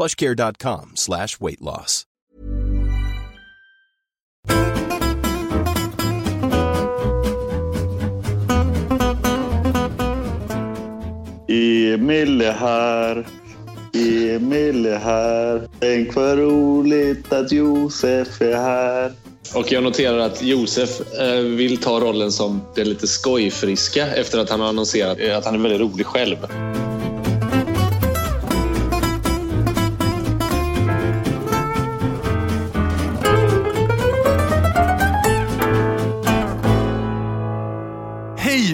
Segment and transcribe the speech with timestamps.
[0.00, 2.04] plushcare.com slash weight loss.
[11.48, 13.26] Emil är här.
[13.94, 15.68] Emil är här.
[15.80, 19.12] Tänk vad roligt att Josef är här.
[19.54, 24.50] Och jag noterar att Josef eh, vill ta rollen som det lite skojfriska efter att
[24.50, 26.36] han har annonserat eh, att han är väldigt rolig själv.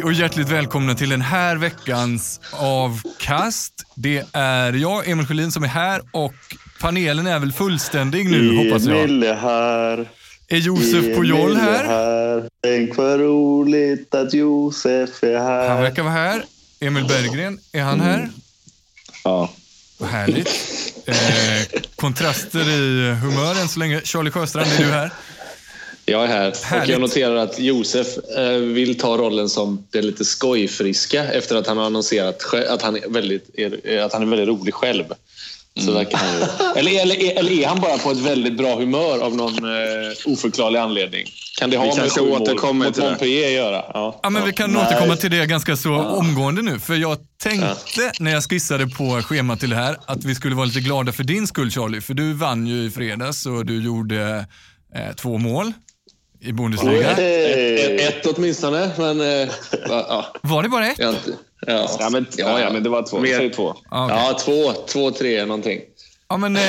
[0.06, 3.72] Och hjärtligt välkomna till den här veckans avkast.
[3.94, 6.34] Det är jag, Emil Sjölin, som är här och
[6.80, 9.04] panelen är väl fullständig nu, hoppas jag.
[9.04, 10.08] Emil är här.
[10.48, 11.84] Är Josef Emil är här?
[11.84, 12.48] här.
[12.62, 15.68] Tänk vad roligt att Josef är här.
[15.68, 16.44] Han verkar vara här.
[16.80, 18.30] Emil Berggren, är han här?
[19.24, 19.50] Ja.
[19.98, 20.48] Vad härligt.
[21.06, 24.00] Eh, kontraster i humör än så länge.
[24.04, 25.10] Charlie Sjöstrand, är du här?
[26.08, 26.82] Jag är här.
[26.82, 31.66] Och jag noterar att Josef eh, vill ta rollen som det lite skojfriska efter att
[31.66, 35.04] han har annonserat att han är väldigt, är, att han är väldigt rolig själv.
[35.84, 36.44] Så verkar han ju.
[36.80, 40.78] Eller, eller, eller är han bara på ett väldigt bra humör av någon eh, oförklarlig
[40.78, 41.26] anledning?
[41.58, 42.98] Kan det ha Vi med kanske återkommer mot.
[42.98, 43.84] Montpellier att göra?
[43.94, 44.20] Ja.
[44.22, 44.86] Ja, men vi kan Nej.
[44.86, 46.78] återkomma till det ganska så omgående nu.
[46.78, 50.66] För jag tänkte när jag skissade på schemat till det här att vi skulle vara
[50.66, 52.00] lite glada för din skull Charlie.
[52.00, 54.46] För du vann ju i fredags och du gjorde
[54.94, 55.72] eh, två mål
[56.46, 57.12] i Bundesliga.
[57.14, 57.96] Hey.
[57.96, 59.20] Ett, ett åtminstone, men...
[59.20, 59.48] Eh,
[59.88, 60.98] ja, Var det bara ett?
[60.98, 61.14] ja.
[62.00, 63.18] Ja, men, ja, ja, men det var två.
[63.20, 63.74] Mer- Säg två.
[63.90, 64.16] Ja, okej.
[64.28, 65.80] Ja, två, två, tre någonting.
[66.28, 66.62] Ja, men eh,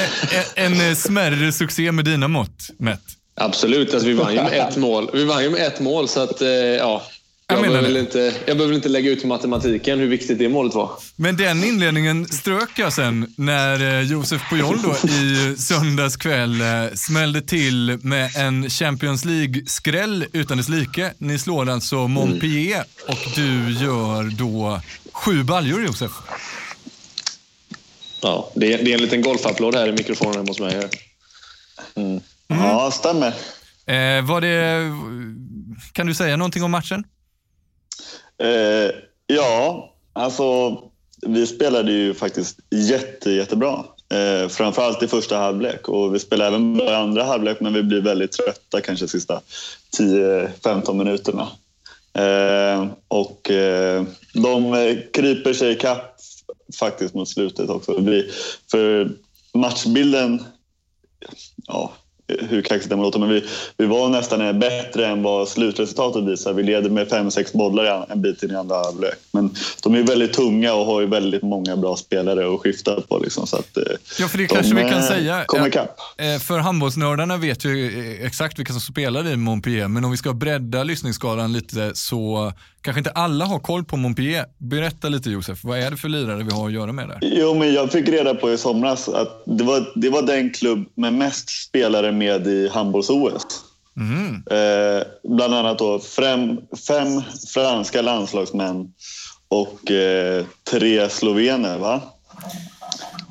[0.55, 3.01] en eh, smärre succé med dina mått mätt.
[3.39, 5.09] Absolut, alltså, vi vann ju med ett mål.
[5.13, 6.41] Vi vann ju med ett mål, så att,
[6.79, 7.01] ja.
[7.49, 10.91] Jag Jag, behöver inte, jag behöver inte lägga ut matematiken hur viktigt det målet var.
[11.15, 16.67] Men den inledningen strök jag sen när eh, Josef Pujol då i söndags kväll eh,
[16.95, 21.13] smällde till med en Champions League-skräll utan dess like.
[21.17, 24.81] Ni slår alltså Montpellier och du gör då
[25.11, 26.11] sju baljor Josef.
[28.21, 30.75] Ja, det, är, det är en liten golfapplåd här i mikrofonen hos mig.
[30.75, 30.89] Här.
[32.47, 33.27] Ja, stämmer.
[33.85, 34.91] Eh, var det,
[35.91, 37.03] kan du säga någonting om matchen?
[38.43, 38.91] Eh,
[39.27, 40.77] ja, alltså
[41.21, 43.83] vi spelade ju faktiskt jätte, jättebra.
[44.09, 47.83] Eh, framförallt i första halvlek och vi spelade även bra i andra halvlek men vi
[47.83, 49.41] blir väldigt trötta kanske de sista
[49.97, 51.47] 10-15 minuterna.
[52.13, 54.03] Eh, och eh,
[54.33, 54.73] de
[55.13, 56.15] kryper sig ikapp
[56.79, 57.99] faktiskt mot slutet också.
[57.99, 58.31] Vi,
[58.71, 59.11] för
[59.53, 60.43] matchbilden,
[61.67, 61.93] ja,
[62.49, 63.43] hur kaxigt det låter, men vi,
[63.77, 66.53] vi var nästan bättre än vad slutresultatet visar.
[66.53, 69.13] Vi leder med fem sex bollar i an- en bit in i andra halvlek.
[69.31, 73.19] Men de är väldigt tunga och har ju väldigt många bra spelare att skifta på.
[73.19, 73.83] Liksom, så att, eh,
[74.19, 75.43] Ja, för det de, kanske vi kan eh, säga.
[75.45, 75.97] Kommer ikapp.
[76.17, 77.91] Eh, För handbollsnördarna vet ju
[78.25, 82.99] exakt vilka som spelar i Montpellier, men om vi ska bredda lyssningsskalan lite så kanske
[82.99, 84.45] inte alla har koll på Montpellier.
[84.57, 87.17] Berätta lite Josef, vad är det för lirare vi har att göra med där?
[87.21, 90.85] Jo, men jag fick reda på i somras att det var, det var den klubb
[90.95, 93.45] med mest spelare med i handbolls-OS.
[93.93, 94.43] Mhm.
[94.51, 98.93] Eh, bland annat då fem, fem franska landslagsmän
[99.47, 101.77] och eh, tre slovener.
[101.77, 102.01] Va?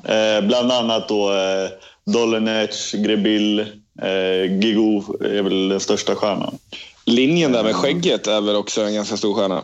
[0.03, 1.69] Eh, bland annat då eh,
[2.05, 3.59] Dolenec, Grebil,
[4.01, 6.57] eh, Gigou är väl den största stjärnan.
[7.05, 9.63] Linjen där med skägget är väl också en ganska stor stjärna.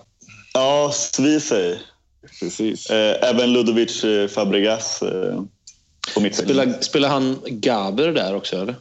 [0.53, 1.79] Ja, Svisej.
[2.39, 2.89] Precis.
[2.89, 5.41] Eh, även Ludovic eh, Fabregas eh,
[6.13, 6.55] på mittfältet.
[6.55, 8.55] Spelar, spelar han Gaber där också?
[8.61, 8.75] Eller?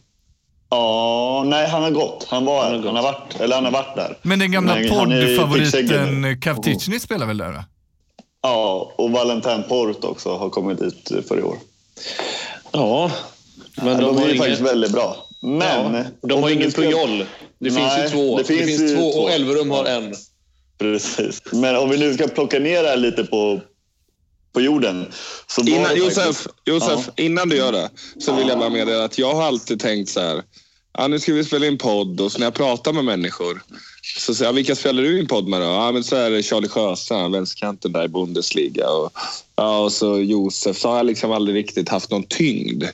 [0.77, 2.27] Ja, nej han har gått.
[2.29, 2.95] Han var har han, gått.
[2.95, 4.19] har varit, eller han har varit där.
[4.23, 6.37] Men den gamla han poddfavoriten nu.
[6.37, 7.53] Kavticny spelar väl där?
[7.53, 7.65] Va?
[8.43, 11.57] Ja, och Valentin Port också har kommit dit för i år.
[12.73, 13.11] Ja,
[13.75, 15.17] Men de, de har är ju faktiskt väldigt bra.
[15.43, 15.95] Men...
[15.95, 17.27] Ja, de har ingen ska- Pujol.
[17.59, 18.37] Det finns Nej, ju två.
[18.37, 19.19] det Det finns finns, ju två två.
[19.21, 20.15] och Elverum har en.
[20.79, 21.43] Precis.
[21.53, 23.61] Men om vi nu ska plocka ner det här lite på,
[24.55, 25.07] på jorden.
[25.67, 27.25] Innan, det Josef, faktiskt- Josef Ja.
[27.25, 30.21] innan du gör det så vill jag bara meddela att jag har alltid tänkt så
[30.21, 30.43] här.
[30.99, 33.63] Ja, nu ska vi spela in podd och så när jag pratar med människor
[34.19, 35.67] så säger jag, vilka spelar du in podd med då?
[35.67, 38.91] Ja, men så är det Charlie Sjöstrand, vänsterkanten där i Bundesliga.
[38.91, 39.13] Och,
[39.57, 40.79] ja, och så Josef.
[40.79, 42.85] Så har jag liksom aldrig riktigt haft någon tyngd.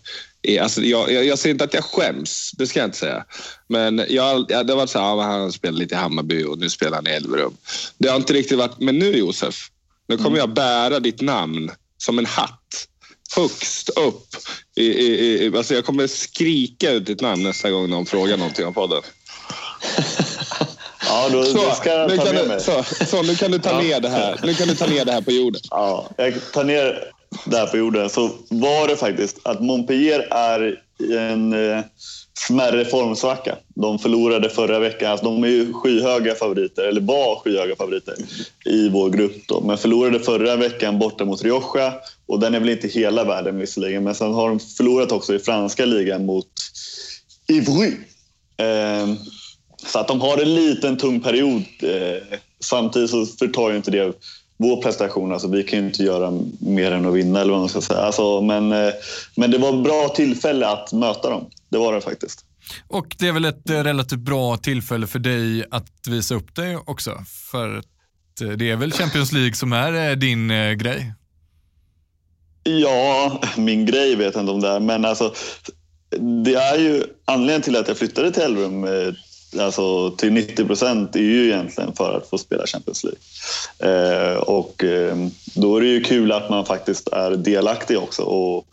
[0.60, 3.24] Alltså, jag, jag, jag säger inte att jag skäms, det ska jag inte säga.
[3.66, 6.58] Men jag, jag, det har varit så här, ja, han spelar lite i Hammarby och
[6.58, 7.56] nu spelar han i Elverum.
[7.98, 9.70] Det har inte riktigt varit, men nu Josef,
[10.08, 12.57] nu kommer jag bära ditt namn som en hatt
[13.36, 14.26] högst upp.
[14.76, 18.66] I, i, i, alltså jag kommer skrika ut ditt namn nästa gång någon frågar någonting
[18.66, 19.02] om podden.
[21.06, 22.60] Ja, då, Så, ska jag nu ta kan med du, mig.
[22.60, 24.40] så, så, nu kan du ta ner det här.
[24.42, 25.60] Nu kan du ta ner det här på jorden.
[25.70, 27.04] Ja, jag tar ner
[27.44, 28.10] det här på jorden.
[28.10, 30.82] Så var det faktiskt att Montpellier är
[31.18, 31.84] en eh,
[32.46, 33.56] smärre formsvacka.
[33.74, 35.10] De förlorade förra veckan.
[35.10, 38.14] Alltså, de är ju skyhöga favoriter, eller var skyhöga favoriter
[38.64, 39.48] i vår grupp.
[39.48, 39.60] Då.
[39.60, 41.94] Men förlorade förra veckan borta mot Rioja.
[42.26, 44.04] Och den är väl inte hela världen visserligen.
[44.04, 46.46] Men sen har de förlorat också i franska ligan mot
[47.48, 47.92] Ivry.
[48.56, 49.14] Eh,
[49.86, 51.62] så att de har en liten tung period.
[51.82, 54.12] Eh, samtidigt så förtar ju inte det
[54.58, 55.32] vår prestation.
[55.32, 57.40] Alltså, vi kan ju inte göra mer än att vinna.
[57.40, 58.00] Eller vad man ska säga.
[58.00, 58.92] Alltså, men, eh,
[59.34, 61.50] men det var ett bra tillfälle att möta dem.
[61.68, 62.44] Det var det faktiskt.
[62.88, 66.76] Och det är väl ett eh, relativt bra tillfälle för dig att visa upp dig
[66.76, 67.24] också.
[67.50, 67.76] För
[68.42, 71.12] eh, det är väl Champions League som är din grej.
[72.62, 74.80] Ja, min grej vet jag inte om det är.
[74.80, 75.34] Men alltså,
[76.44, 78.84] det är ju anledningen till att jag flyttade till Elverum
[79.58, 83.20] alltså till 90 procent är ju egentligen för att få spela Champions League.
[83.78, 85.16] Eh, och eh,
[85.54, 88.66] då är det ju kul att man faktiskt är delaktig också och,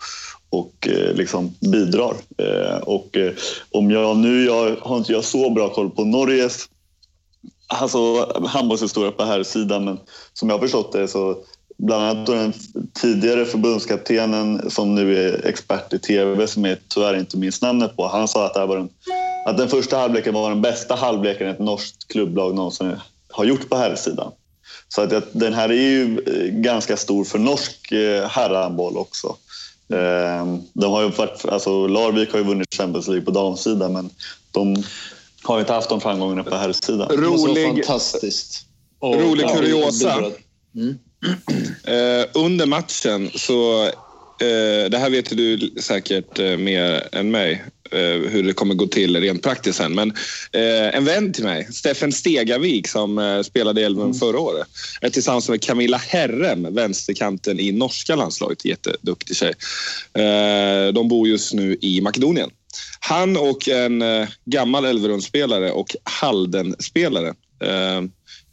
[0.50, 2.14] och eh, liksom bidrar.
[2.38, 3.32] Eh, och eh,
[3.72, 6.70] om jag nu, jag har inte jag så bra koll på Norges
[7.68, 10.00] alltså, handbollshistoria på här sidan men
[10.34, 11.38] som jag har förstått det så
[11.78, 12.54] bland annat då den
[12.94, 18.08] tidigare förbundskaptenen som nu är expert i tv som jag tyvärr inte minns namnet på.
[18.08, 18.90] Han sa att, det här var den,
[19.46, 22.96] att den första halvleken var den bästa halvleken ett norskt klubblag någonsin
[23.30, 24.32] har gjort på här sidan.
[24.88, 29.28] Så att den här är ju eh, ganska stor för norsk eh, herrhandboll också.
[29.94, 34.10] Eh, De har ju varit, alltså Larvik har ju vunnit Champions League på damsidan men
[34.52, 34.84] de
[35.44, 37.08] har ju inte haft de framgångarna på herrsidan.
[37.10, 38.62] Rolig, fantastiskt.
[39.00, 40.16] Och- rolig kuriosa.
[40.16, 40.32] bidrar.
[41.84, 43.90] Eh, under matchen så,
[44.90, 49.78] det här vet du säkert mer än mig, hur det kommer gå till rent praktiskt
[49.78, 49.96] sen.
[49.96, 50.10] Men
[50.52, 54.68] eh, en vän till mig, Steffen Stegavik som eh, spelade i Elverum förra året,
[55.02, 59.54] är tillsammans med Camilla Herrem, vänsterkanten i norska landslaget, jätteduktig tjej.
[60.14, 62.50] Eh, de bor just nu i Makedonien.
[63.00, 67.28] Han och en eh, gammal Elverumsspelare och Halden-spelare
[67.64, 68.02] eh,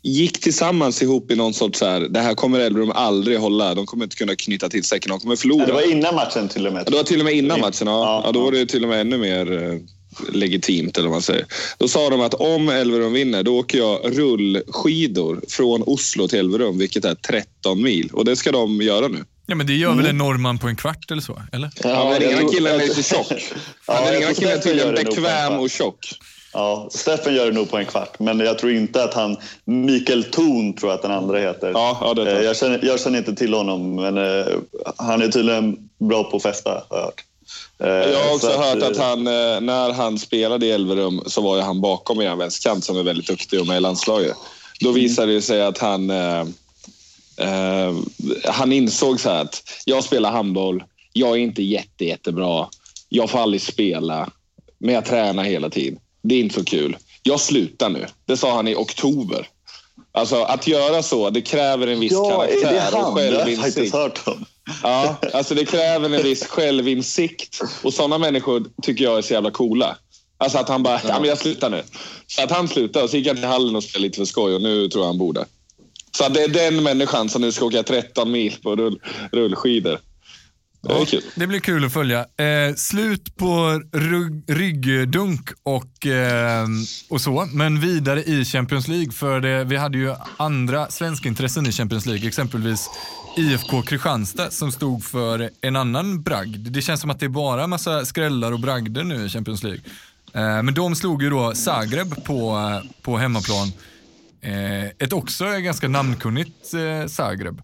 [0.02, 3.74] gick tillsammans ihop i någon sorts så här, det här kommer Elverum aldrig hålla.
[3.74, 5.66] De kommer inte kunna knyta till säcken, de kommer förlora.
[5.66, 6.82] Det var innan matchen till och med.
[6.86, 8.04] Ja, det var till och med innan matchen, ja.
[8.04, 8.44] Ja, ja då ja.
[8.44, 9.78] var det till och med ännu mer eh,
[10.32, 11.46] legitimt, eller vad man säger.
[11.78, 16.78] Då sa de att om Elverum vinner, då åker jag rullskidor från Oslo till Elverum,
[16.78, 18.10] vilket är 13 mil.
[18.12, 19.24] Och det ska de göra nu.
[19.46, 21.42] Ja, men det gör väl en norrman på en kvart eller så?
[21.52, 21.70] Eller?
[21.82, 23.26] Ja, men den ena killen är lite tjock.
[23.30, 23.36] Ja,
[23.86, 26.14] Ja, den ena killen är tydligen bekväm och tjock.
[26.52, 29.36] Ja, Steffen gör det nog på en kvart, men jag tror inte att han...
[29.64, 31.70] Mikael Thorn tror jag att den andra heter.
[31.74, 34.46] Ja, ja, det Eh, jag, känner, jag känner inte till honom, men eh,
[34.96, 37.24] han är tydligen bra på att festa, har jag hört.
[37.78, 41.22] Eh, Jag har också så hört att eh, han, eh, när han spelade i Elverum
[41.26, 44.36] så var ju han bakom er vänsterkant som är väldigt duktig och med i landslaget.
[44.80, 45.00] Då Mm.
[45.00, 46.44] visade det sig att han, eh,
[48.44, 52.68] han insåg så här att jag spelar handboll, jag är inte jätte, jättebra,
[53.08, 54.30] jag får aldrig spela,
[54.78, 55.98] men jag tränar hela tiden.
[56.22, 56.96] Det är inte så kul.
[57.22, 58.06] Jag slutar nu.
[58.26, 59.48] Det sa han i oktober.
[60.14, 63.14] Alltså att göra så, det kräver en viss Ja, är det karaktär och han?
[63.14, 63.74] Det har jag självinsikt.
[63.74, 64.44] faktiskt hört om.
[64.82, 67.60] Ja, alltså det kräver en viss självinsikt.
[67.82, 69.96] Och sådana människor tycker jag är så jävla coola.
[70.38, 71.20] Alltså att han bara, ja.
[71.20, 71.82] men jag slutar nu.
[72.26, 74.54] Så att han slutade och så gick han till hallen och spelade lite för skoj
[74.54, 75.44] och nu tror jag han bor där.
[76.16, 79.00] Så det är den människan som nu ska åka 13 mil på rull,
[79.32, 79.98] rullskidor.
[80.82, 81.22] Det är kul.
[81.34, 82.18] Det blir kul att följa.
[82.20, 86.66] Eh, slut på rygg, ryggdunk och, eh,
[87.10, 89.12] och så, men vidare i Champions League.
[89.12, 92.90] För det, vi hade ju andra svenska intressen i Champions League, exempelvis
[93.36, 96.68] IFK Kristianstad som stod för en annan bragd.
[96.70, 99.82] Det känns som att det är bara massa skrällar och bragder nu i Champions League.
[100.34, 103.72] Eh, men de slog ju då Zagreb på, eh, på hemmaplan.
[104.40, 107.62] Eh, ett också ganska namnkunnigt eh, Zagreb.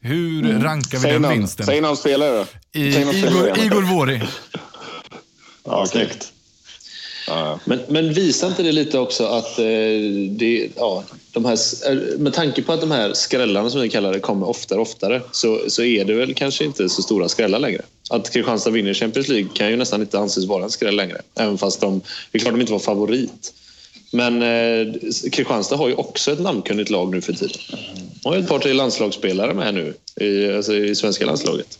[0.00, 1.66] Hur rankar vi Säg den någon, vinsten?
[1.66, 2.46] säg någon spelare då.
[2.80, 3.64] I, Säg någon Igor, spelare.
[3.64, 4.22] Igor Vori.
[5.64, 6.32] Ja, snyggt.
[7.64, 9.64] Men, men visar inte det lite också att eh,
[10.30, 14.20] det, ja, de här, med tanke på att de här skrällarna som vi kallar det
[14.20, 17.82] kommer oftare och oftare så, så är det väl kanske inte så stora skrällar längre.
[18.10, 21.20] Att Kristianstad vinner Champions League kan ju nästan inte anses vara en skräll längre.
[21.34, 22.00] Även fast de,
[22.30, 23.54] det är klart de inte var favorit.
[24.10, 24.94] Men eh,
[25.32, 27.56] Kristianstad har ju också ett namnkunnigt lag nu för tiden.
[28.22, 31.78] De har ju ett par, tre landslagsspelare med nu i, alltså i svenska landslaget.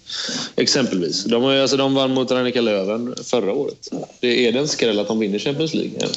[0.57, 1.25] Exempelvis.
[1.25, 3.89] De, har, ju- alltså, de vann mot Rannika Löven förra året.
[4.21, 6.09] Det är det en skräll att de vinner Champions League eh,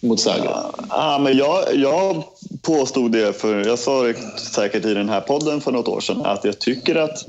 [0.00, 0.50] mot Zagreb?
[0.88, 2.24] Ja, men jag, jag
[2.62, 4.14] påstod det, för jag sa det
[4.54, 7.26] säkert i den här podden för något år sedan, att jag tycker att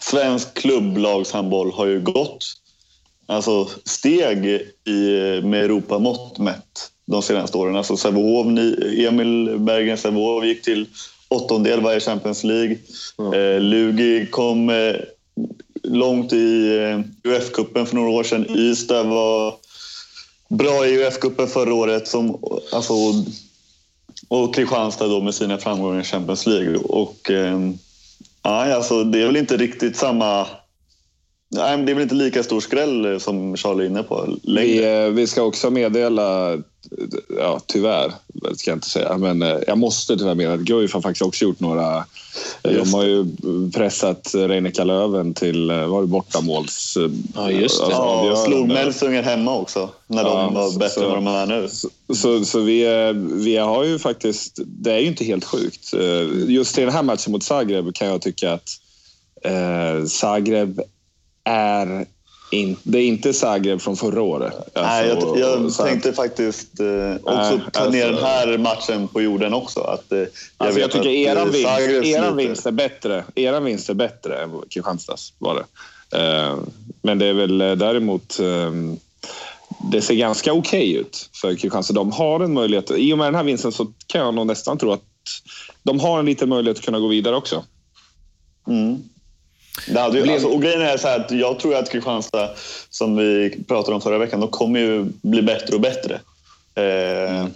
[0.00, 2.44] svensk klubblagshandboll har ju gått
[3.26, 4.46] alltså, steg
[4.84, 7.76] i, med Europamått mätt de senaste åren.
[7.76, 8.46] Alltså Sävehof,
[8.98, 10.86] Emil Bergen Sävehof gick till
[11.28, 12.78] åttondel varje Champions League.
[13.34, 14.94] Eh, Lugi kom eh,
[15.82, 18.46] långt i eh, UF-cupen för några år sedan.
[18.56, 19.54] Ystad var
[20.48, 22.08] bra i UF-cupen förra året.
[22.08, 22.38] Som,
[22.72, 22.94] alltså,
[24.28, 26.76] och Kristianstad då med sina framgångar i Champions League.
[26.76, 27.60] Och, eh,
[28.42, 30.46] ja, alltså, det är väl inte riktigt samma...
[31.50, 34.66] Nej, men det är väl inte lika stor skräll som Charlie är inne på längre.
[34.66, 36.58] Vi, eh, vi ska också meddela,
[37.38, 38.12] ja tyvärr,
[38.56, 41.44] ska jag inte säga, men eh, jag måste tyvärr meddela att Guif har faktiskt också
[41.44, 41.96] gjort några...
[41.96, 42.02] eh,
[42.62, 43.26] De Just har ju
[43.74, 46.98] pressat Reinika Löven till, eh, var det bortamåls...
[47.34, 47.90] Ja, just det.
[47.90, 48.44] Ja, avgörande.
[48.46, 51.68] slog Melsunger hemma också när de Ja, var bättre så- än vad de är nu.
[52.14, 53.12] Så, så vi, eh,
[53.44, 55.94] vi har ju faktiskt, det är ju inte helt sjukt.
[56.48, 58.68] Just i den här matchen mot Zagreb kan jag tycka att
[59.44, 60.80] eh, Zagreb
[61.44, 62.06] är
[62.54, 64.52] in, det är inte Zagreb från förra året.
[64.74, 68.24] Nej, Alltså, jag, jag och så- tänkte faktiskt eh, också Nej, ta ner alltså- den
[68.24, 69.80] här matchen på jorden också.
[69.80, 73.24] Att, eh, jag, Alltså jag tycker att, eran eh, vinst, eran vinst är bättre.
[73.34, 75.64] Eran vinst är bättre än Kristianstads var det.
[76.18, 76.56] Eh,
[77.02, 78.40] Men det är väl eh, däremot...
[78.40, 78.72] eh,
[79.92, 81.94] Det ser ganska okej ut för Kristianstad.
[81.94, 82.90] De har en möjlighet.
[82.96, 85.02] I och med den här vinsten så kan jag nog nästan tro att
[85.82, 87.64] de har en liten möjlighet att kunna gå vidare också.
[88.68, 89.02] Mm.
[89.86, 92.50] Det hade ju, Blev- alltså, och grejen är så att jag tror att Kristianstad,
[92.90, 96.14] som vi pratade om förra veckan, de kommer ju bli bättre och bättre.
[96.74, 97.46] Eh,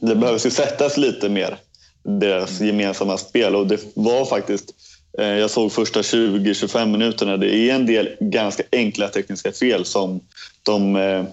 [0.00, 1.56] det behövs ju sättas lite mer,
[2.02, 3.56] deras gemensamma spel.
[3.56, 4.70] Och det var faktiskt,
[5.18, 10.20] eh, jag såg första 20-25 minuterna, det är en del ganska enkla tekniska fel som
[10.62, 11.24] de eh,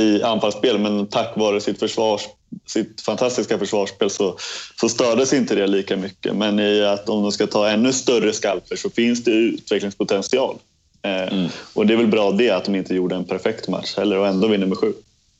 [0.00, 2.22] i anfallsspel, men tack vare sitt, försvars,
[2.66, 4.36] sitt fantastiska försvarsspel så,
[4.80, 6.36] så stördes inte det lika mycket.
[6.36, 10.56] Men i att om de ska ta ännu större skalper så finns det utvecklingspotential.
[11.02, 14.18] Eh, Och det är väl bra det att de inte gjorde en perfekt match heller
[14.18, 14.92] och ändå vinner med sju.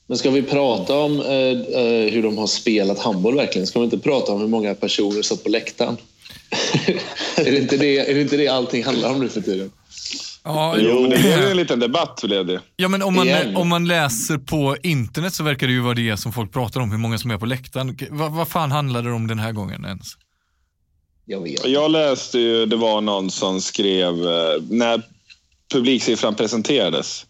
[0.07, 3.67] Men ska vi prata om eh, eh, hur de har spelat handboll verkligen?
[3.67, 5.97] Ska vi inte prata om hur många personer satt på läktaren?
[7.37, 9.71] är, det inte det, är det inte det allting handlar om nu för tiden?
[10.45, 12.61] Ja, Jo, men det blev ju en liten debatt blev det.
[12.77, 13.57] Ja, men om man, Igen.
[13.57, 16.91] om man läser på internet så verkar det ju vara det som folk pratar om,
[16.91, 17.99] hur många som är på läktaren.
[18.11, 20.07] Vad, vad fan handlade det om den här gången ens?
[21.25, 21.67] Jag vet.
[21.67, 25.03] Jag läste ju, det var någon som skrev, eh, när
[25.73, 27.27] publiksiffran presenterades.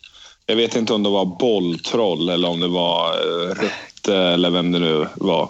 [0.47, 3.15] Jag vet inte om det var bolltroll eller om det var
[4.09, 5.49] eh, Rutte eller vem det nu var.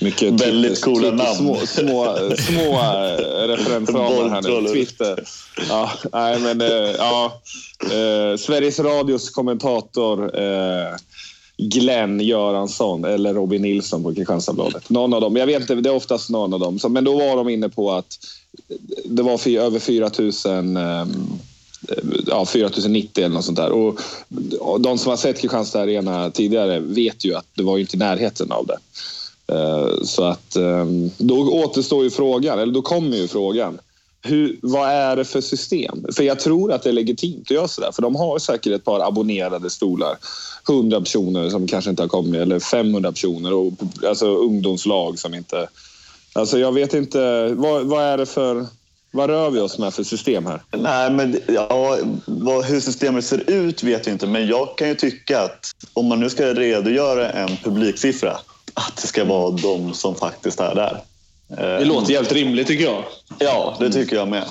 [0.00, 1.36] Mycket Väldigt coola namn.
[1.36, 4.68] Små, små, små eh, referensramar här nu.
[4.68, 5.24] Twitter.
[5.68, 6.68] Ja, nej, men, eh,
[6.98, 7.40] ja,
[7.82, 10.96] eh, Sveriges Radios kommentator eh,
[11.58, 14.90] Glenn Göransson eller Robin Nilsson på Kristianstadsbladet.
[14.90, 15.36] Någon av dem.
[15.36, 16.78] Jag vet inte, det är oftast någon av dem.
[16.88, 18.18] Men då var de inne på att
[19.04, 20.10] det var över 4
[20.44, 21.38] 000 ehm,
[22.26, 23.70] ja, 4090 eller något sånt där.
[23.70, 24.00] Och,
[24.80, 27.98] de som har sett Kristianstad Arena tidigare vet ju att det var ju inte i
[27.98, 28.78] närheten av det.
[29.54, 30.86] Eh, så att eh,
[31.18, 33.78] då återstår ju frågan, eller då kommer ju frågan.
[34.24, 36.06] Hur, vad är det för system?
[36.16, 37.92] För jag tror att det är legitimt att göra sådär.
[37.92, 40.16] För de har säkert ett par abonnerade stolar.
[40.68, 43.52] 100 personer som kanske inte har kommit, eller 500 personer.
[43.52, 43.72] Och,
[44.06, 45.68] alltså ungdomslag som inte...
[46.32, 48.66] Alltså jag vet inte, vad, vad är det för...
[49.14, 50.60] Vad rör vi oss med för system här?
[50.76, 54.26] Nej, men ja, vad, hur systemet ser ut vet jag inte.
[54.26, 58.38] Men jag kan ju tycka att om man nu ska redogöra en publiksiffra,
[58.74, 61.02] att det ska vara de som faktiskt är där.
[61.50, 63.04] Eh, Det låter jävligt rimligt tycker jag.
[63.38, 64.44] Ja, det tycker jag med.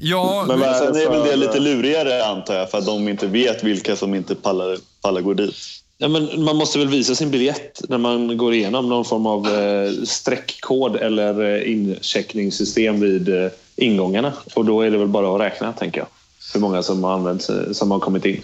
[0.00, 3.08] Ja, Men är Sen det är väl det lite lurigare antar jag, för att de
[3.08, 5.54] inte vet vilka som inte pallar, pallar gå dit.
[6.02, 9.46] Ja, men man måste väl visa sin biljett när man går igenom någon form av
[9.48, 14.32] eh, streckkod eller eh, incheckningssystem vid eh, ingångarna.
[14.54, 16.06] Och då är det väl bara att räkna, tänker jag.
[16.54, 18.42] Hur många som har, använt, sig- som har kommit in.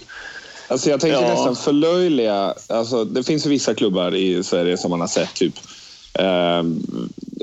[0.69, 1.29] Alltså jag tänker Ja.
[1.29, 2.55] nästan förlöjliga...
[2.69, 5.35] Alltså det finns vissa klubbar i Sverige som man har sett.
[5.35, 5.55] typ
[6.19, 6.63] eh,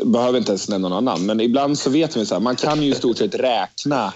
[0.05, 2.83] Behöver inte ens nämna några namn, men ibland så vet vi så här, man kan
[2.83, 4.13] ju i stort sett räkna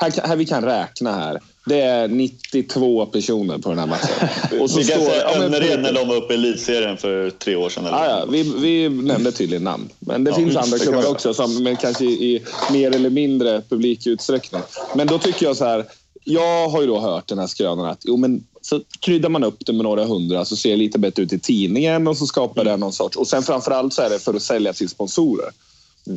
[0.00, 1.40] här, här vi kan räkna här.
[1.66, 4.28] Det är 92 personer på den här matchen.
[4.60, 7.30] Och så Vi kan står- säga ja, Önnered när de var uppe i elitserien för
[7.30, 7.86] tre år sedan.
[7.86, 7.96] Eller?
[7.98, 9.88] Ja, ja, vi, vi nämnde tydligen namn.
[9.98, 12.42] Men det Ja, finns andra klubbar också, som, men kanske i,
[12.72, 14.60] mer eller mindre publikutsträckning.
[14.94, 15.84] Men då tycker jag så här.
[16.24, 19.66] Jag har ju då hört den här skrönan att jo, men så kryddar man upp
[19.66, 22.64] det med några hundra så ser det lite bättre ut i tidningen och så skapar
[22.64, 23.16] det någon sorts...
[23.16, 25.50] Och sen framförallt så är det för att sälja till sponsorer.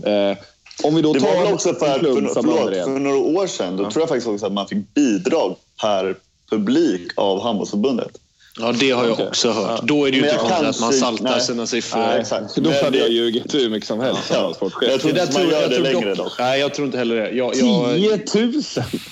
[0.05, 0.37] Eh,
[0.83, 1.99] om vi då Det var tar väl också för, för,
[2.33, 3.77] förlåt, för några år sedan.
[3.77, 6.15] Då tror jag faktiskt också att man fick bidrag per
[6.49, 8.11] publik av handbollsförbundet.
[8.59, 9.27] Ja, det har jag Okej.
[9.27, 9.81] också hört.
[9.83, 11.41] Då är det ju Men inte jag konstigt att man saltar nej.
[11.41, 11.99] sina siffror.
[11.99, 12.55] Nej, exakt.
[12.55, 14.53] Då hade det- jag ljugit hur mycket som helst Ja.
[14.81, 16.39] Jag tror inte man tror gör jag det tror längre dock, dock.
[16.39, 17.29] Nej, jag tror inte heller det.
[17.31, 18.63] Jag, jag, 10 000!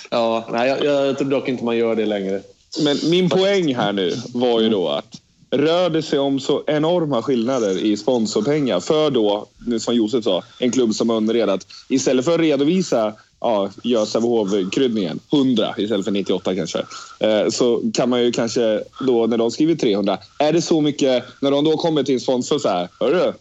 [0.10, 2.42] ja, nej, jag, jag tror dock inte man gör det längre.
[2.84, 5.22] Men min poäng här nu var ju då att
[5.58, 9.48] rör det sig om så enorma skillnader i sponsorpengar för då,
[9.80, 15.20] som Josef sa, en klubb som Önnered att istället för att redovisa ja, gör Sävehof-kryddningen,
[15.34, 16.86] 100 istället för 98 kanske.
[17.20, 21.24] Eh, så kan man ju kanske då när de skriver 300, är det så mycket,
[21.42, 23.34] när de då kommer till en sponsor så här, hörru,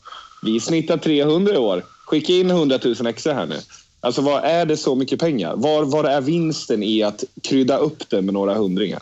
[0.42, 3.56] vi snittar 300 i år, skicka in 100 000 extra här nu.
[4.00, 5.54] Alltså vad är det så mycket pengar?
[5.56, 9.00] Var, var är vinsten i att krydda upp det med några hundringar?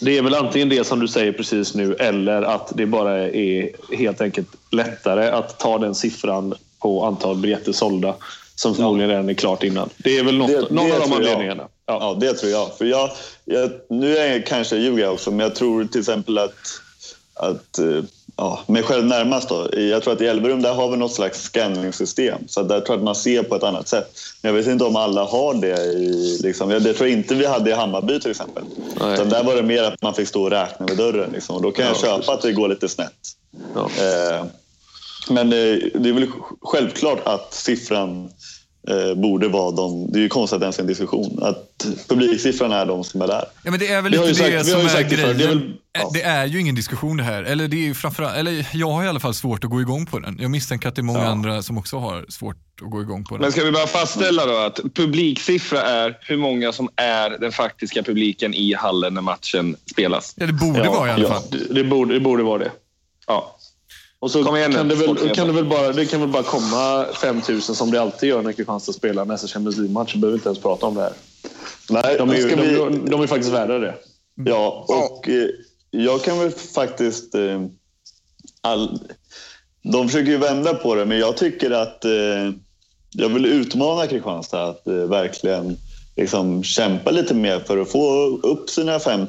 [0.00, 3.70] Det är väl antingen det som du säger precis nu eller att det bara är
[3.96, 8.14] helt enkelt lättare att ta den siffran på antal biljetter sålda
[8.54, 9.88] som förmodligen redan är klart innan.
[9.98, 11.62] Det är väl något, Det- någon det av de anledningarna.
[11.86, 11.98] Ja.
[12.00, 12.78] Ja, det tror jag.
[12.78, 13.10] För jag,
[13.44, 16.54] jag nu är jag kanske ljuger också, men jag tror till exempel att,
[17.34, 18.02] att eh,
[18.42, 19.68] ja, mig själv närmast då.
[19.80, 22.48] Jag tror att i Elverum där har vi något slags scanningssystem.
[22.48, 24.18] Så där tror jag att man ser på ett annat sätt.
[24.42, 25.82] Men jag vet inte om alla har det.
[25.82, 28.62] I, liksom, jag- det tror jag inte vi hade i Hammarby till exempel.
[29.00, 29.14] Nej.
[29.14, 31.30] Utan där var det mer att man fick stå och räkna vid dörren.
[31.32, 31.56] Liksom.
[31.56, 33.12] Och då kan jag Ja, köpa att det går lite snett.
[33.74, 33.80] Ja.
[33.80, 34.44] Eh,
[35.30, 36.26] men eh, det är väl
[36.62, 38.30] självklart att siffran
[38.88, 40.12] eh, borde vara de...
[40.12, 41.38] Det är ju konstigt att det ens är en diskussion.
[41.42, 43.44] Att publiksiffran är de som är där.
[43.62, 44.34] Ja, men det är väl lite ju det
[44.64, 45.38] sagt- som är det grejen.
[45.38, 46.10] Det är väl- ja.
[46.14, 47.42] Det är ju ingen diskussion det här.
[47.42, 50.06] Eller, det är ju framförallt, eller jag har i alla fall svårt att gå igång
[50.06, 50.38] på den.
[50.40, 53.34] Jag misstänker att det är många andra som också har svårt att gå igång på
[53.34, 53.42] den.
[53.42, 58.02] Men ska vi bara fastställa då att publiksiffra är hur många som är den faktiska
[58.02, 60.34] publiken i hallen när matchen spelas?
[60.36, 61.42] Ja, det borde vara i alla fall.
[61.50, 62.70] Det, det, borde, det borde vara det.
[63.26, 63.56] Ja.
[64.22, 66.28] Och så Kom igen nu, kan det, väl, kan det, väl bara, det kan väl
[66.28, 70.14] bara komma 5 000 som det alltid gör när Kristianstad spelar nästa Champions League-match.
[70.14, 71.12] Vi behöver inte ens prata om det här.
[71.90, 73.94] Nej, De är, ju, ska de, vi- de, de är faktiskt värda det.
[74.44, 75.48] Ja, och eh,
[75.90, 77.34] jag kan väl faktiskt...
[77.34, 77.62] Eh,
[78.60, 78.98] all,
[79.82, 82.04] de försöker ju vända på det, men jag tycker att...
[82.04, 82.10] Eh,
[83.14, 85.76] jag vill utmana Kristianstad att eh, verkligen
[86.16, 89.28] liksom, kämpa lite mer för att få upp sina 5 000.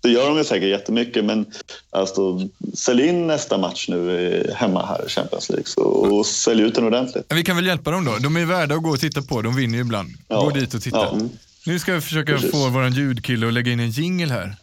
[0.00, 1.46] Det gör de ju säkert jättemycket, men
[1.90, 6.62] alltså, sälj in nästa match nu eh, hemma här i Champions League så, och sälj
[6.62, 7.26] ut den ordentligt.
[7.34, 8.16] Vi kan väl hjälpa dem då.
[8.20, 9.42] De är värda att gå och titta på.
[9.42, 10.08] De vinner ju ibland.
[10.28, 10.40] Ja.
[10.40, 10.96] Gå dit och titta.
[10.96, 11.18] Ja.
[11.66, 12.50] Nu ska vi försöka Precis.
[12.50, 14.56] få vår ljudkille att lägga in en jingle här.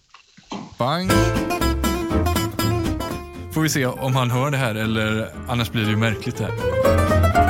[0.77, 1.11] Bang.
[3.53, 6.43] Får vi se om han hör det här eller annars blir det ju märkligt det
[6.43, 7.44] här.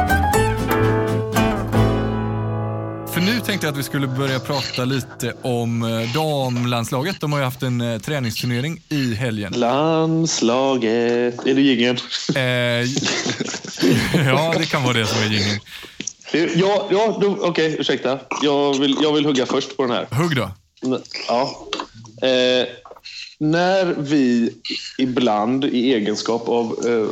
[3.15, 7.21] För nu tänkte jag att vi skulle börja prata lite om eh, damlandslaget.
[7.21, 9.53] De har ju haft en eh, träningsturnering i helgen.
[9.55, 11.47] Landslaget.
[11.47, 11.97] Är det jingeln?
[12.35, 12.41] Eh,
[14.25, 15.59] ja, det kan vara det som är jingeln.
[16.55, 17.75] Ja, ja okej.
[17.79, 18.19] ursäkta.
[18.43, 20.07] Jag vill, jag vill hugga först på den här.
[20.11, 20.51] Hugg då.
[21.27, 21.67] Ja.
[22.21, 22.67] Eh,
[23.39, 24.53] när vi
[24.97, 27.07] ibland i egenskap av eh,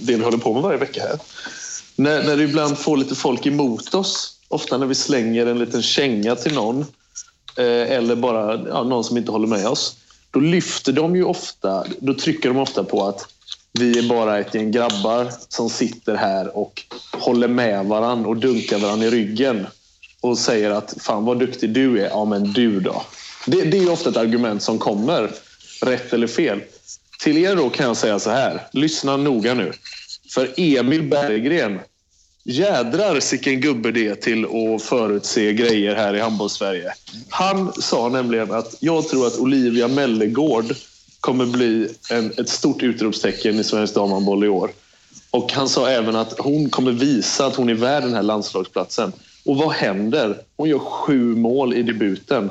[0.00, 1.18] det vi håller på med varje vecka här.
[1.96, 4.39] När, när vi ibland får lite folk emot oss.
[4.50, 6.80] Ofta när vi slänger en liten känga till någon.
[7.56, 9.96] Eh, eller bara ja, någon som inte håller med oss.
[10.30, 13.28] Då lyfter de ju ofta, då trycker de ofta på att
[13.72, 16.82] vi är bara ett gäng grabbar som sitter här och
[17.12, 19.66] håller med varandra och dunkar varandra i ryggen
[20.20, 22.08] och säger att fan vad duktig du är.
[22.08, 23.02] Ja, men du då?
[23.46, 25.30] Det, det är ofta ett argument som kommer,
[25.82, 26.60] rätt eller fel.
[27.22, 28.66] Till er då kan jag säga så här.
[28.72, 29.72] Lyssna noga nu.
[30.34, 31.80] För Emil Berggren,
[32.44, 36.92] jädrar sicken gubbe det till att förutse grejer här i handbollssverige.
[37.28, 40.74] Han sa nämligen att jag tror att Olivia Mellegård
[41.20, 44.70] kommer bli en, ett stort utropstecken i svensk damhandboll i år.
[45.30, 49.12] Och han sa även att hon kommer visa att hon är värd den här landslagsplatsen.
[49.44, 50.36] Och vad händer?
[50.56, 52.50] Hon gör sju mål i debuten.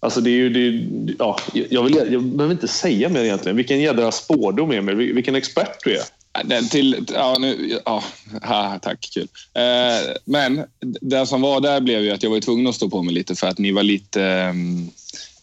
[0.00, 3.56] Alltså det är ju, det är, ja, jag, vill, jag behöver inte säga mer egentligen.
[3.56, 4.96] Vilken jädra spårdom Emil.
[4.96, 6.02] Vilken expert du är.
[6.44, 8.04] Den till, ja, nu, ja,
[8.42, 9.28] ha, tack, kul.
[9.54, 10.64] Eh, men
[11.00, 13.34] det som var där blev ju att jag var tvungen att stå på mig lite
[13.34, 14.22] för att ni var lite...
[14.22, 14.90] ehm,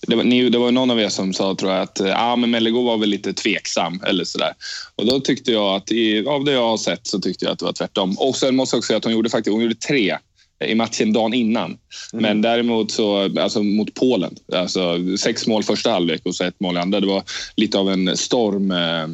[0.07, 2.35] det var, ni, det var någon av er som sa, tror jag, att eh, ah,
[2.35, 4.53] men Mellegård var väl lite tveksam eller sådär.
[4.95, 7.59] Och då tyckte jag att, i, av det jag har sett, så tyckte jag att
[7.59, 8.15] det var tvärtom.
[8.19, 10.17] Och sen måste jag också säga att hon gjorde faktiskt hon gjorde tre
[10.65, 11.65] i matchen dagen innan.
[12.13, 12.23] Mm.
[12.23, 16.75] Men däremot så, alltså mot Polen, alltså sex mål första halvlek och så ett mål
[16.77, 16.99] i andra.
[16.99, 17.23] Det var
[17.55, 19.07] lite av en storm, eh,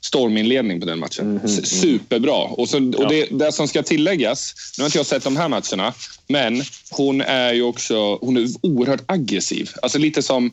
[0.00, 1.40] storminledning på den matchen.
[1.44, 2.36] S- Superbra.
[2.36, 5.48] Och, så, och det, det som ska tilläggas, nu har inte jag sett de här
[5.48, 5.94] matcherna,
[6.28, 9.70] men hon är ju också hon är oerhört aggressiv.
[9.82, 10.50] Alltså lite som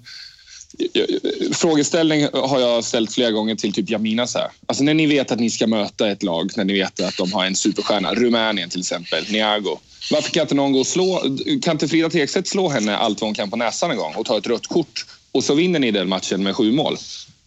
[1.54, 4.28] Frågeställning har jag ställt flera gånger till typ Jamina.
[4.28, 4.48] Så här.
[4.66, 7.34] Alltså när ni vet att ni ska möta ett lag, när ni vet att de
[7.34, 9.80] har en superstjärna, Rumänien till exempel, Niago.
[10.12, 11.22] Varför kan inte någon gå och slå,
[11.62, 14.26] kan inte Frida Tekstedt slå henne allt vad hon kan på näsan en gång och
[14.26, 16.98] ta ett rött kort och så vinner ni den matchen med sju mål?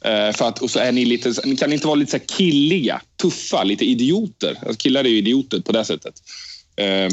[0.05, 3.03] Eh, för att, och så är ni lite, ni kan inte vara lite så killiga,
[3.23, 4.59] tuffa, lite idioter.
[4.61, 6.15] Alltså killar är ju idioter på det sättet.
[6.77, 7.09] Eh,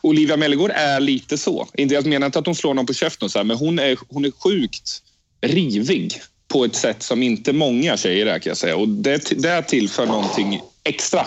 [0.00, 1.68] Olivia Mellegård är lite så.
[1.74, 3.98] Inte jag menar inte att hon slår någon på käften, så här, men hon är,
[4.08, 5.02] hon är sjukt
[5.40, 8.76] rivig på ett sätt som inte många tjejer är kan jag säga.
[8.76, 11.26] Och det, det tillför någonting extra.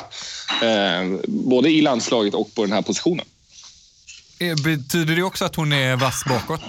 [0.64, 3.26] Eh, både i landslaget och på den här positionen.
[4.40, 6.62] Eh, Betyder det också att hon är vass bakåt?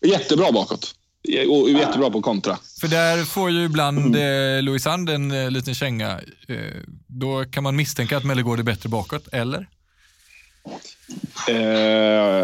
[0.00, 0.94] Jättebra bakåt.
[1.48, 2.58] Och jättebra på kontra.
[2.80, 6.10] För där får ju ibland eh, Louise Sand en eh, liten känga.
[6.48, 6.56] Eh,
[7.06, 9.66] då kan man misstänka att Mellegård är bättre bakåt, eller?
[11.48, 11.56] Eh,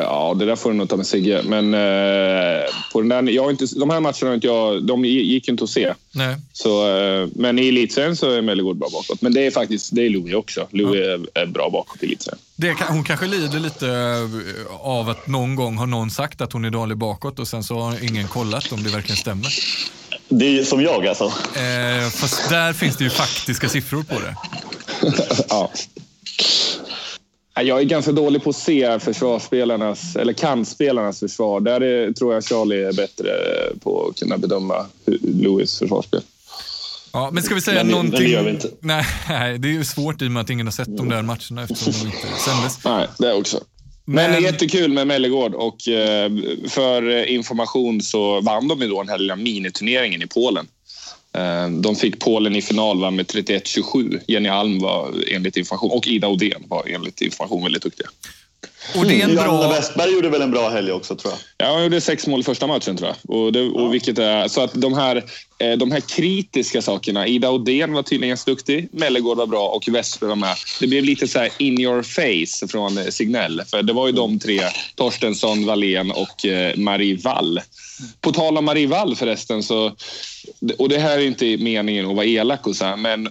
[0.02, 1.42] ja, det där får du nog ta med Sigge.
[1.44, 5.48] Men eh, på den där, jag har inte, de här matcherna inte jag, de gick
[5.48, 5.94] inte att se.
[6.12, 6.36] Nej.
[6.52, 9.22] Så, eh, men i elitserien så är Mellegård bra bakåt.
[9.22, 10.68] Men det är faktiskt det är Louis också.
[10.70, 12.40] Louis är, är bra bakåt i elitserien.
[12.58, 16.64] Det hon kanske lider lite eh, av att någon gång har någon sagt att hon
[16.64, 19.48] är dålig bakåt och sen så har ingen kollat om det verkligen stämmer.
[20.28, 21.24] Det är som jag alltså.
[21.24, 24.36] Eh, fast där finns det ju faktiska siffror på det.
[25.48, 25.70] ja.
[27.54, 31.60] Ja, Jag är ganska dålig på att se försvarsspelarnas, eller kantspelarnas försvar.
[31.60, 33.30] Där är, tror jag Charlie är bättre
[33.82, 34.86] på att kunna bedöma
[35.22, 36.22] Louis försvarsspel.
[37.16, 38.26] Ja, men ska vi säga Men det- men någonting?
[38.29, 38.70] det gör vi inte.
[38.81, 39.05] Nej,
[39.59, 41.92] det är ju svårt i och med att ingen har sett de där matcherna eftersom
[41.92, 42.85] de inte sändes.
[42.85, 43.61] Nej, det också.
[44.05, 46.31] Men, Men- jättekul med Mellegård och eh,
[46.68, 50.66] för eh, information så vann de ju då den här lilla miniturneringen i Polen.
[51.33, 54.20] Eh, De fick Polen i final va, med 31-27.
[54.29, 58.07] Jenny Alm var enligt information och Ida Odén var enligt information väldigt duktiga.
[58.94, 59.72] Och det är en Johanna bra...
[59.72, 61.68] Westberg gjorde väl en bra helg också tror jag.
[61.68, 63.37] Ja, hon gjorde sex mål i första matchen tror jag.
[63.37, 65.25] Och det, och vilket är, så att de här,
[65.59, 67.27] eh, de här kritiska sakerna.
[67.27, 68.88] Ida Odén var tydligen ganska duktig.
[68.92, 70.57] Mellegård var bra och Westberg var med.
[70.81, 73.62] Det blev lite så här in your face från eh, Signell.
[73.70, 74.61] För det var ju de tre,
[74.94, 77.61] Torstensson, Wallén och eh, Marie Wall.
[78.20, 79.96] På tal om Marie Wall förresten, så,
[80.79, 83.29] och det här är inte meningen att vara elak och så här, men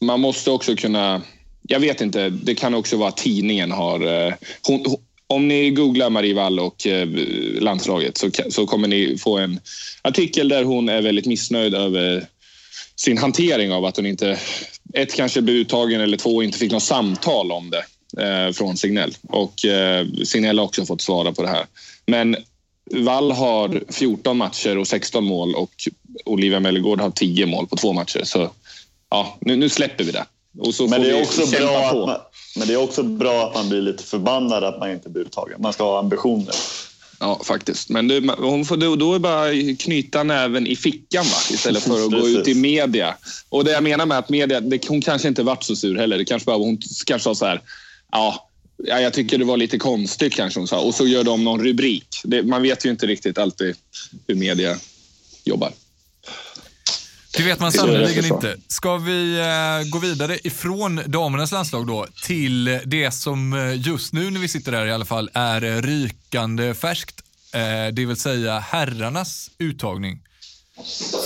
[0.00, 1.22] man måste också kunna...
[1.68, 4.26] Jag vet inte, det kan också vara att tidningen har...
[4.26, 4.96] Eh, hon, hon,
[5.26, 7.08] om ni googlar Marie Wall och eh,
[7.60, 9.60] landslaget så, så kommer ni få en
[10.02, 12.26] artikel där hon är väldigt missnöjd över
[12.96, 14.38] sin hantering av att hon inte...
[14.94, 17.84] Ett, kanske blev uttagen eller två, inte fick något samtal om det
[18.22, 19.14] eh, från Signell.
[19.22, 21.66] Och eh, Signell har också fått svara på det här.
[22.06, 22.36] Men
[22.90, 25.70] Wall har 14 matcher och 16 mål och
[26.24, 28.20] Olivia Mellegård har 10 mål på två matcher.
[28.24, 28.50] Så
[29.10, 30.24] ja, nu, nu släpper vi det.
[30.58, 32.00] Och så Men får det, är vi också kämpa bra på.
[32.02, 32.20] att man,
[32.56, 35.62] men det är också bra att man blir lite förbannad att man inte blir uttagen.
[35.62, 36.54] Man ska ha ambitioner.
[37.20, 37.88] Ja, faktiskt.
[37.88, 41.36] Men det, hon får då, då är bara knyta näven i fickan va?
[41.50, 43.14] istället för att gå ut i media.
[43.48, 46.18] Och det jag menar med att media, det, hon kanske inte varit så sur heller.
[46.18, 47.60] Det kanske bara, hon kanske sa så här,
[48.12, 50.80] ja, ja, jag tycker det var lite konstigt kanske hon sa.
[50.80, 52.06] Och så gör de någon rubrik.
[52.24, 53.76] Det, man vet ju inte riktigt alltid
[54.26, 54.76] hur media
[55.44, 55.72] jobbar.
[57.36, 58.56] Det vet man sannerligen inte.
[58.68, 64.30] Ska vi eh, gå vidare ifrån damernas landslag då till det som eh, just nu
[64.30, 67.20] när vi sitter där i alla fall är rykande färskt.
[67.54, 70.20] Eh, det vill säga herrarnas uttagning.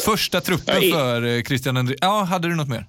[0.04, 1.96] Första truppen för Christian André.
[2.00, 2.86] Ja, hade du något mer?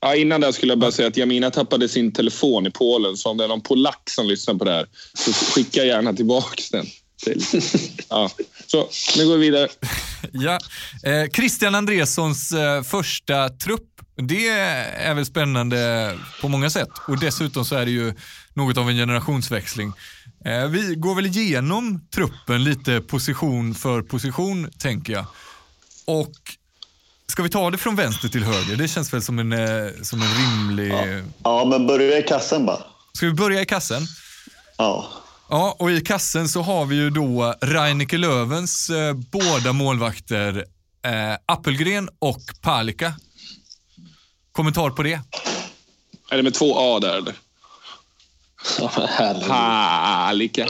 [0.00, 3.16] Ja, innan det skulle jag bara säga att Jamina tappade sin telefon i Polen.
[3.16, 6.62] Så om det är någon polack som lyssnar på det här så skicka gärna tillbaka
[6.72, 6.86] den.
[7.22, 7.42] Till.
[8.08, 8.30] Ja.
[8.66, 9.68] Så, nu går vi vidare.
[10.32, 10.58] Ja.
[11.02, 16.88] Eh, Christian Andressons eh, första trupp, det är väl spännande på många sätt.
[17.08, 18.14] Och dessutom så är det ju
[18.54, 19.92] något av en generationsväxling.
[20.44, 25.26] Eh, vi går väl igenom truppen lite position för position, tänker jag.
[26.04, 26.32] Och
[27.26, 28.76] ska vi ta det från vänster till höger?
[28.76, 30.92] Det känns väl som en, eh, som en rimlig...
[31.44, 32.82] Ja, men börja i kassen bara.
[33.12, 34.02] Ska vi börja i kassen?
[34.76, 35.21] Ja.
[35.52, 40.64] Ja, och i kassen så har vi ju då Reineke Lövens eh, båda målvakter,
[41.04, 43.14] eh, Appelgren och Palika.
[44.52, 45.20] Kommentar på det?
[46.30, 47.34] Är det med två A där eller?
[49.48, 50.66] Palika.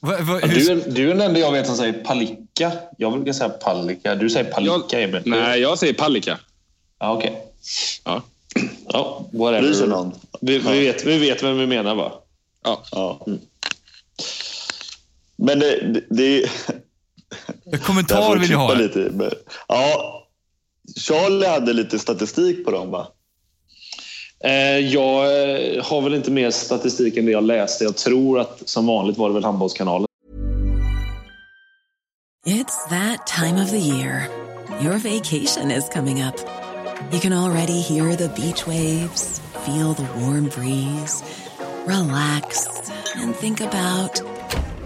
[0.00, 2.72] Va, va, Ja, hur, Du, är, du är den enda jag vet som säger palika.
[2.98, 4.14] Jag brukar säga pallika.
[4.14, 5.22] Du säger palika, Emil.
[5.24, 6.38] Nej, jag säger Palika.
[6.98, 7.38] Ja, okej.
[8.04, 8.22] Ja.
[8.88, 9.62] Ja, whatever.
[9.62, 10.12] Bryr sig någon?
[10.40, 12.12] Vi, vi, vet, vi vet vem vi menar, va?
[12.64, 12.82] Ja.
[12.92, 13.26] Ja.
[15.36, 15.92] Men det...
[15.92, 16.50] det, det
[17.72, 18.74] En kommentar vill jag ha.
[18.74, 18.98] Lite.
[18.98, 19.30] Men,
[19.68, 20.20] ja,
[20.96, 23.08] Charlie hade lite statistik på dem va?
[24.44, 27.84] Eh, jag eh, har väl inte mer statistik än det jag läste.
[27.84, 30.06] Jag tror att som vanligt var det väl Handbollskanalen.
[32.46, 34.28] It's that time of the year.
[34.82, 36.34] Your vacation is coming up.
[37.12, 41.24] You can already hear the beach waves, feel the warm breeze,
[41.86, 42.66] relax,
[43.16, 44.33] and think about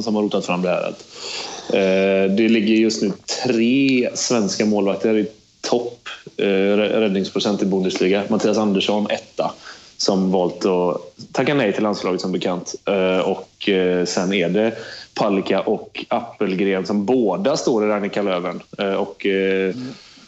[0.00, 0.82] som har rotat fram det här.
[0.82, 1.04] Att,
[1.74, 3.12] eh, det ligger just nu
[3.44, 5.26] tre svenska målvakter i
[5.60, 8.22] topp eh, räddningsprocent i Bundesliga.
[8.28, 9.54] Mattias Andersson etta
[9.96, 12.74] som valt att tacka nej till landslaget som bekant.
[12.84, 14.72] Eh, och eh, sen är det
[15.14, 18.60] Palicka och Appelgren som båda står i Rannika Löven.
[18.78, 19.74] Eh, och, eh,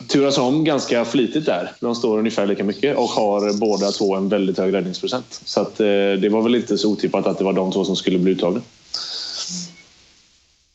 [0.08, 1.72] turas om ganska flitigt där.
[1.80, 5.40] De står ungefär lika mycket och har båda två en väldigt hög räddningsprocent.
[5.44, 5.86] Så att, eh,
[6.20, 8.60] det var väl inte så otippat att det var de två som skulle bli uttagna.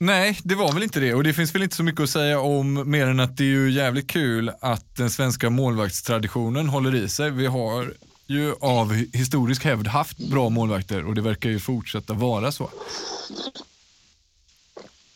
[0.02, 2.40] Nej, det var väl inte det och det finns väl inte så mycket att säga
[2.40, 7.10] om mer än att det är ju jävligt kul att den svenska målvaktstraditionen håller i
[7.10, 7.32] sig.
[7.32, 7.94] Vi har
[8.28, 12.70] ju av historisk hävd haft bra målvakter och det verkar ju fortsätta vara så.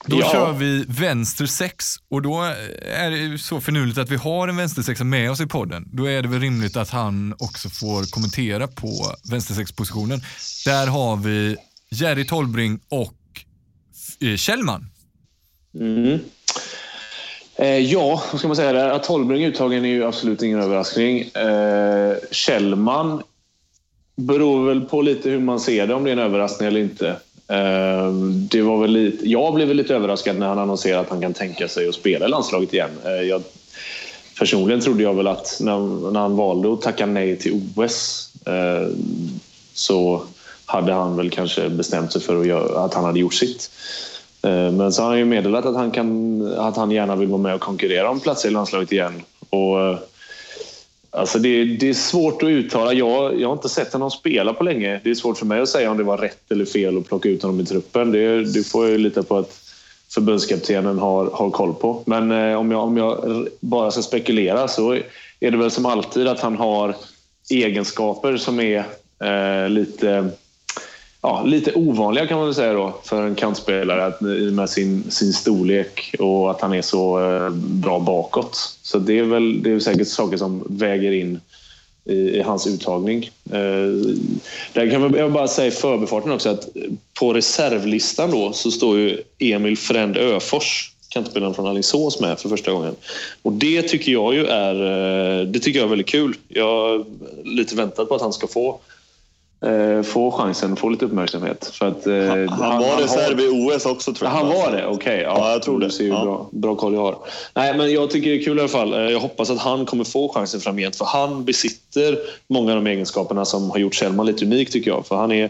[0.05, 0.29] Då Ja.
[0.31, 2.41] kör vi vänster sex och då
[2.95, 5.89] är det ju så finurligt att vi har en vänstersexa med oss i podden.
[5.93, 10.21] Då är det väl rimligt att han också får kommentera på vänstersexpositionen.
[10.65, 11.57] Där har vi
[11.91, 13.13] Jerry Tolbring och
[14.23, 14.85] Eh, Kjellman.
[15.79, 16.19] Mm.
[17.55, 18.73] Eh, ja, vad ska man säga?
[18.73, 18.89] där?
[18.89, 21.19] Att är uttagen är ju absolut ingen överraskning.
[21.21, 23.23] Eh, Kjellman
[24.15, 27.07] beror väl på lite hur man ser det, om det är en överraskning eller inte.
[27.47, 28.11] Eh,
[28.49, 31.33] det var väl lite, jag blev väl lite överraskad när han annonserade att han kan
[31.33, 32.91] tänka sig att spela i landslaget igen.
[33.05, 33.43] Eh, jag,
[34.39, 38.87] personligen trodde jag väl att när, när han valde att tacka nej till OS eh,
[39.73, 40.23] så
[40.65, 43.71] hade han väl kanske bestämt sig för att, göra, att han hade gjort sitt.
[44.43, 47.41] Eh, men så har han ju meddelat att han, kan, att han gärna vill vara
[47.41, 49.21] med och konkurrera om platser i landslaget igen.
[49.49, 49.97] Och, eh,
[51.09, 52.93] alltså det, det är svårt att uttala.
[52.93, 54.99] Jag, jag har inte sett honom spela på länge.
[55.03, 57.29] Det är svårt för mig att säga om det var rätt eller fel att plocka
[57.29, 58.11] ut honom i truppen.
[58.11, 59.59] Det, det får jag ju lita på att
[60.13, 62.03] förbundskaptenen har, har koll på.
[62.05, 64.93] Men eh, om, jag, om jag bara ska spekulera så
[65.39, 66.95] är det väl som alltid att han har
[67.49, 68.83] egenskaper som är
[69.23, 70.29] eh, lite
[71.23, 74.69] ja, lite ovanliga kan man väl säga då för en kantspelare att, i och med
[74.69, 78.55] sin, sin storlek och att han är så eh, bra bakåt.
[78.81, 81.39] Så det är väl det är säkert saker som väger in
[82.05, 83.31] i, i hans uttagning.
[83.51, 84.15] Eh,
[84.73, 86.67] där kan jag bara säga i förbifarten också att
[87.19, 92.71] på reservlistan då så står ju Emil Fränd Öfors kantspelaren från Alingsås med för första
[92.71, 92.95] gången.
[93.41, 96.35] Och det tycker jag ju är, eh, det tycker jag är väldigt kul.
[96.47, 97.05] Jag har
[97.43, 98.92] lite väntat på att han ska få eh,
[100.03, 101.71] få chansen, få lite uppmärksamhet.
[101.73, 104.37] För att, eh, Han, han var reserv i OS också tror jag.
[104.37, 104.85] han var det?
[104.87, 105.21] Okej.
[105.21, 105.85] Ja, jag tror det.
[105.85, 106.23] Du ser ju Ja.
[106.23, 107.17] bra, bra koll jag har.
[107.55, 108.93] Nej, men jag tycker det är kul i alla fall.
[108.93, 110.95] Eh, Jag hoppas att han kommer få chansen framgent.
[110.95, 115.05] För han besitter många av de egenskaperna som har gjort Kjellman lite unik tycker jag.
[115.07, 115.49] För han, är,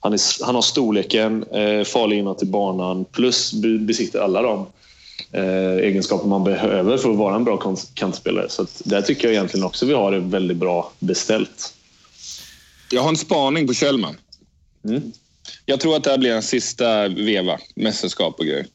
[0.00, 4.66] han, är, han har storleken, eh, farlig inåt i banan plus be- besitter alla de
[5.32, 8.48] eh, egenskaper man behöver för att vara en bra kant- kantspelare.
[8.48, 11.74] Så att där tycker jag egentligen också vi har det väldigt bra beställt.
[12.90, 14.16] Jag har en spaning på Kjellman.
[14.88, 15.12] Mm.
[15.66, 18.66] Jag tror att det här blir en sista veva, mästerskap och grejer.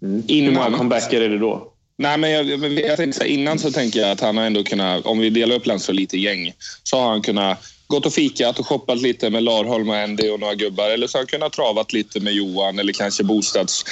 [0.00, 1.72] Hur många Innan, comebacker är det då?
[1.98, 4.64] Nej, men jag, jag tänkte så här, innan så tänker jag att han har ändå
[4.64, 8.12] kunnat, om vi delar upp landslaget lite i gäng, så har han kunnat gått och
[8.12, 10.90] fikat och shoppat lite med Larholm och Andy och några gubbar.
[10.90, 13.84] Eller så har han kunnat travat lite med Johan eller kanske bostads,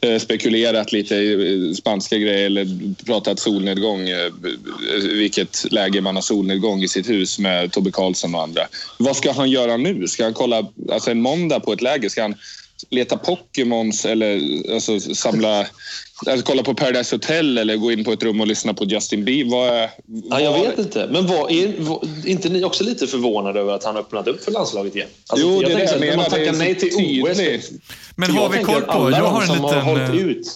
[0.00, 4.08] eh, spekulerat lite i eh, spanska grejer eller pratat solnedgång.
[4.08, 4.30] Eh, eh,
[5.12, 8.62] vilket läge man har solnedgång i sitt hus med Tobbe Karlsson och andra.
[8.98, 10.08] Vad ska han göra nu?
[10.08, 12.08] Ska han kolla alltså en måndag på ett läger?
[12.08, 12.34] Ska han
[12.90, 14.40] leta Pokémons eller
[14.72, 15.66] alltså, samla,
[16.26, 19.24] alltså, kolla på Paradise Hotel eller gå in på ett rum och lyssna på Justin
[19.24, 19.50] Bieber?
[19.56, 19.90] Vad, är-
[20.30, 21.08] Ja, jag vad- vet inte.
[21.12, 24.52] Men var, är, var, inte ni också lite förvånade över att han öppnat upp för
[24.52, 25.08] landslaget igen?
[25.28, 26.16] Alltså, Jo, det är det jag menar.
[26.16, 26.88] man tackar nej till
[27.22, 27.38] OS.
[28.16, 29.82] Men Jag har vi koll att på, alla jag har en som har liten...
[29.86, 30.46] hållit eh, ut,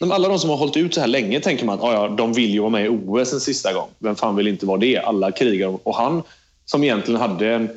[0.00, 2.32] alla de som har hållit ut så här länge tänker man att ah, ja, de
[2.32, 3.88] vill ju vara med i OS en sista gång.
[3.98, 4.96] Vem fan vill inte vara det?
[4.98, 5.78] Alla krigar.
[5.82, 6.22] Och han
[6.64, 7.68] som egentligen hade en,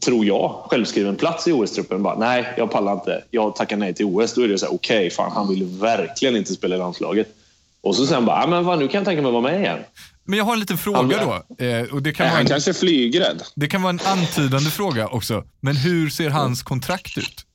[0.00, 2.02] tror jag, självskriven plats i OS-truppen.
[2.02, 3.24] Bara, nej, jag pallar inte.
[3.30, 4.34] Jag tackar nej till OS.
[4.34, 7.28] Då är det så här, okej, fan, han vill verkligen inte spela i landslaget.
[7.80, 9.60] Och så sen bara, ah, men vad, nu kan jag tänka mig att vara med
[9.60, 9.78] igen.
[10.24, 11.64] Men jag har en liten fråga då.
[11.64, 13.42] Eh, och det, kan Är vara han en, kanske är flygrädd?
[13.54, 15.44] det kan vara en antydande fråga också.
[15.60, 17.46] Men hur ser hans kontrakt ut?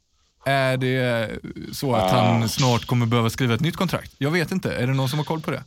[0.46, 1.30] Är det
[1.74, 4.12] så att han snart kommer behöva skriva ett nytt kontrakt?
[4.18, 4.74] Jag vet inte.
[4.74, 5.64] Är det någon som har koll på det?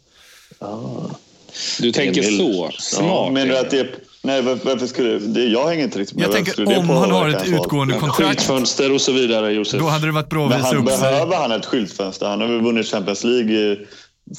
[1.81, 2.39] Du tänker Emil.
[2.39, 2.71] så.
[2.79, 3.33] Smart.
[3.33, 3.89] Menar du att det...
[4.23, 5.45] Nej, varför, varför skulle det...
[5.45, 6.25] Jag hänger inte riktigt med.
[6.25, 9.81] Jag tänker det om han har ett utgående kontrakt, Skyltfönster och så vidare, Josef.
[9.81, 11.01] då hade det varit bra att Men visa han, upp sig.
[11.01, 12.27] behöver han ett skyltfönster?
[12.27, 13.77] Han har väl vunnit Champions League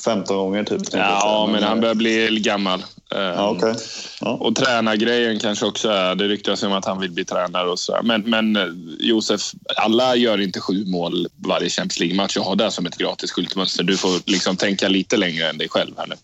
[0.05, 0.81] 15 gånger typ.
[0.93, 2.79] Ja, men han börjar bli gammal.
[3.15, 3.75] Eh, Ja, okej.
[4.21, 4.29] Ja.
[4.31, 6.15] Och tränargrejen kanske också är...
[6.15, 7.99] Det ryktas om att han vill bli tränare och så.
[8.03, 8.63] Men, men eh,
[8.99, 9.41] Josef,
[9.77, 13.83] alla gör inte sju mål varje Champions League-match och har det som ett gratis skyltmönster.
[13.83, 16.15] Du får liksom tänka lite längre än dig själv här nu.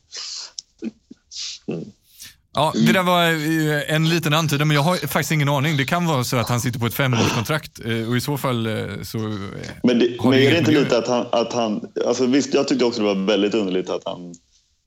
[2.57, 5.77] Ja, det där var eh, en liten antydan, men jag har faktiskt ingen aning.
[5.77, 8.65] Det kan vara så att han sitter på ett femårskontrakt eh, och i så fall
[8.65, 9.17] eh, så...
[9.83, 11.25] Men, det, men är det inte lite att han...
[11.31, 14.33] Att han alltså visst, jag tyckte också det var väldigt underligt att han,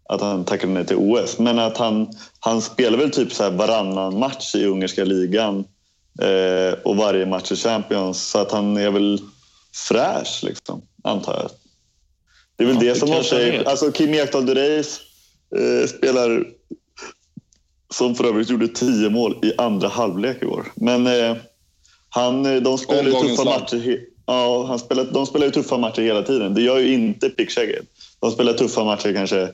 [0.08, 1.38] att han tackade nej till OS.
[1.38, 2.08] Men att han,
[2.40, 5.64] han spelar väl typ så här varannan match i ungerska ligan
[6.22, 8.22] eh, och varje match i Champions.
[8.22, 9.20] Så att han är väl
[9.88, 11.50] fräsch, liksom, antar jag.
[12.56, 13.68] Det är väl Ja, det det som är.
[13.68, 15.00] Alltså Kim Ekdahl Dureis
[15.56, 16.59] eh, spelar
[17.94, 20.72] som för övrigt gjorde tio mål i andra halvlek igår.
[20.74, 21.36] Men eh,
[22.08, 23.76] han, eh, de spelar ju tuffa matcher.
[23.76, 26.54] he- Ja, han spelar, de spelar ju tuffa matcher hela tiden.
[26.54, 27.84] Det gör ju inte Pickshagget.
[28.20, 29.48] De spelar tuffa matcher kanske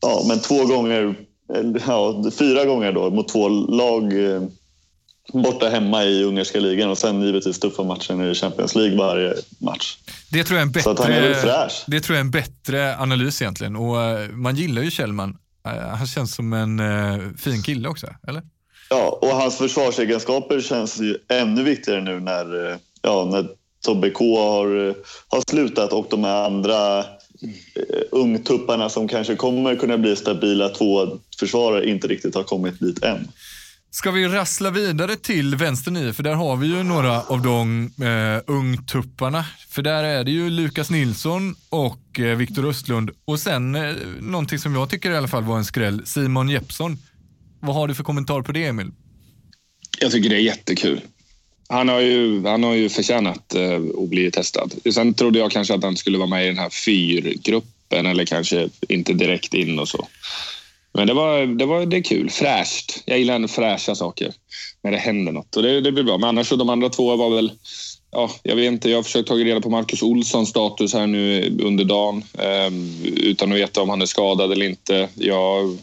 [0.00, 1.14] ja, men två gånger,
[1.86, 4.42] ja, fyra gånger då mot två lag eh,
[5.32, 9.96] borta hemma i ungerska ligan och sen givetvis tuffa matcher i Champions League varje match.
[10.32, 11.84] Det tror jag är en Så att han är väl bättre, fräsch.
[11.86, 13.76] det tror jag är en bättre analys egentligen.
[13.76, 15.36] Och eh, man gillar ju Kjellman.
[15.64, 18.42] Eh, han känns som en eh, fin kille också, eller?
[18.90, 23.48] Ja, och hans försvarsegenskaper känns ju ännu viktigare nu när, eh, ja, när
[23.84, 24.94] Tobbe K har, eh,
[25.28, 27.04] har slutat och de här andra eh,
[28.10, 33.28] ungtupparna som kanske kommer kunna bli stabila två försvarare inte riktigt har kommit dit än.
[33.94, 36.12] Ska vi rassla vidare till vänster nio?
[36.12, 39.46] För där har vi ju några av de eh, ungtupparna.
[39.68, 43.10] För där är det ju Lukas Nilsson och eh, Viktor Östlund.
[43.24, 46.98] Och sen eh, någonting som jag tycker i alla fall var en skräll, Simon Jeppsson.
[47.60, 48.90] Vad har du för kommentar på det Emil?
[50.00, 51.00] Jag tycker det är jättekul.
[51.68, 54.74] Han har ju, han har ju förtjänat eh, att bli testad.
[54.94, 58.68] Sen trodde jag kanske att han skulle vara med i den här fyrgruppen eller kanske
[58.88, 60.08] inte direkt in och så.
[60.94, 62.30] Men det, var, det, var, det är kul.
[62.30, 63.02] Fräscht.
[63.04, 64.32] Jag gillar ändå fräscha saker
[64.82, 65.56] när det händer något.
[65.56, 66.18] Och det, det blir bra.
[66.18, 67.52] Men annars så de andra två var väl...
[68.10, 68.90] Ja, jag vet inte.
[68.90, 72.72] Jag har försökt ta reda på Marcus Olssons status här nu under dagen eh,
[73.16, 75.08] utan att veta om han är skadad eller inte.
[75.14, 75.78] Jag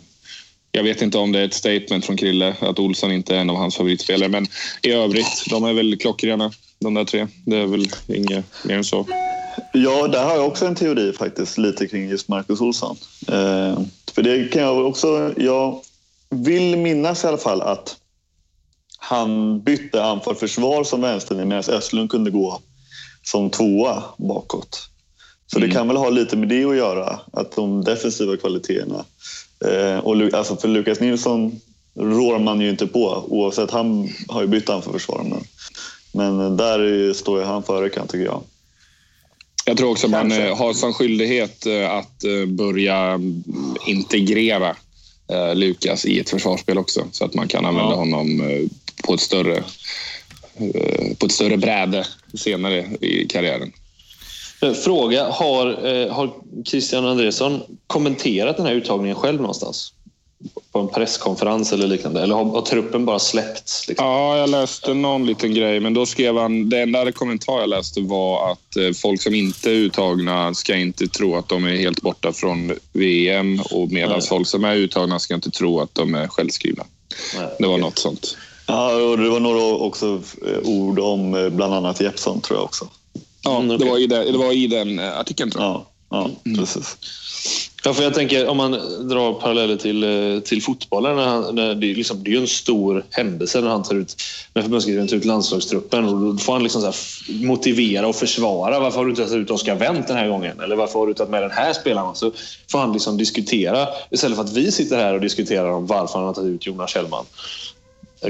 [0.71, 3.49] jag vet inte om det är ett statement från Krille att Olsson inte är en
[3.49, 4.29] av hans favoritspelare.
[4.29, 4.47] Men
[4.81, 7.27] i övrigt, de är väl klockrena de där tre.
[7.45, 9.07] Det är väl inget mer än så.
[9.73, 12.97] Ja, där har jag också en teori faktiskt lite kring just Marcus Olsson.
[13.27, 13.79] Eh,
[14.13, 15.33] för det kan jag också...
[15.37, 15.81] Jag
[16.29, 17.97] vill minnas i alla fall att
[18.99, 22.61] han bytte anfall-försvar som vänsternier medan Östlund kunde gå
[23.23, 24.89] som tvåa bakåt.
[25.47, 29.05] Så det kan väl ha lite med det att göra, att de defensiva kvaliteterna.
[29.65, 31.59] Eh, och, alltså för Lukas Nilsson
[31.95, 33.71] rår man ju inte på oavsett.
[33.71, 35.23] Han har ju bytt anfallsförsvar.
[35.23, 38.41] Men, men där är- står ju han före kan tycker jag.
[39.69, 43.43] Jag tror också man eh, har som skyldighet eh, att eh, börja mm,
[43.87, 44.75] integrera
[45.53, 47.07] Lukas i ett försvarsspel också.
[47.11, 47.95] Så att man kan använda Ja.
[47.95, 48.41] honom
[49.03, 49.63] på ett större
[51.17, 53.71] på ett större bräde senare i karriären.
[54.83, 55.65] Fråga, har,
[56.09, 56.33] har
[56.65, 59.93] Christian Andresson kommenterat den här uttagningen själv någonstans?
[60.71, 62.21] På en presskonferens eller liknande?
[62.21, 63.87] Eller har, har truppen bara släppts?
[63.87, 64.05] Liksom?
[64.07, 66.69] Ja, jag läste någon liten grej, men då skrev han...
[66.69, 71.07] Det enda kommentar jag läste var att eh, folk som inte är uttagna ska inte
[71.07, 75.35] tro att de är helt borta från VM och medan folk som är uttagna ska
[75.35, 76.83] inte tro att de är självskrivna.
[77.37, 77.81] Nej, Det var okej.
[77.81, 78.37] något sånt.
[78.67, 82.65] Ja, och det var några också eh, ord om eh, bland annat Jeppsson tror jag
[82.65, 82.87] också.
[83.41, 85.85] Ja, Mm, det, var i den, det var i den artikeln tror jag.
[86.09, 86.97] Ja, ja precis.
[87.83, 88.71] Ja, för jag tänker om man
[89.09, 91.15] drar paralleller till, eh, till fotbollen.
[91.15, 94.15] När han, när det, liksom, det är ju en stor händelse när han tar ut,
[94.53, 96.05] när förbundskaptenen tar ut landslagstruppen.
[96.05, 96.93] Och då får han liksom så
[97.31, 98.79] motivera och försvara.
[98.79, 100.59] Varför har du inte tagit ut Oscar Wendt den här gången?
[100.59, 102.15] Eller varför har du tagit med den här spelaren?
[102.15, 102.31] Så
[102.71, 106.27] får han liksom diskutera istället för att vi sitter här och diskuterar om varför han
[106.27, 107.25] har tagit ut Jonas Kjellman.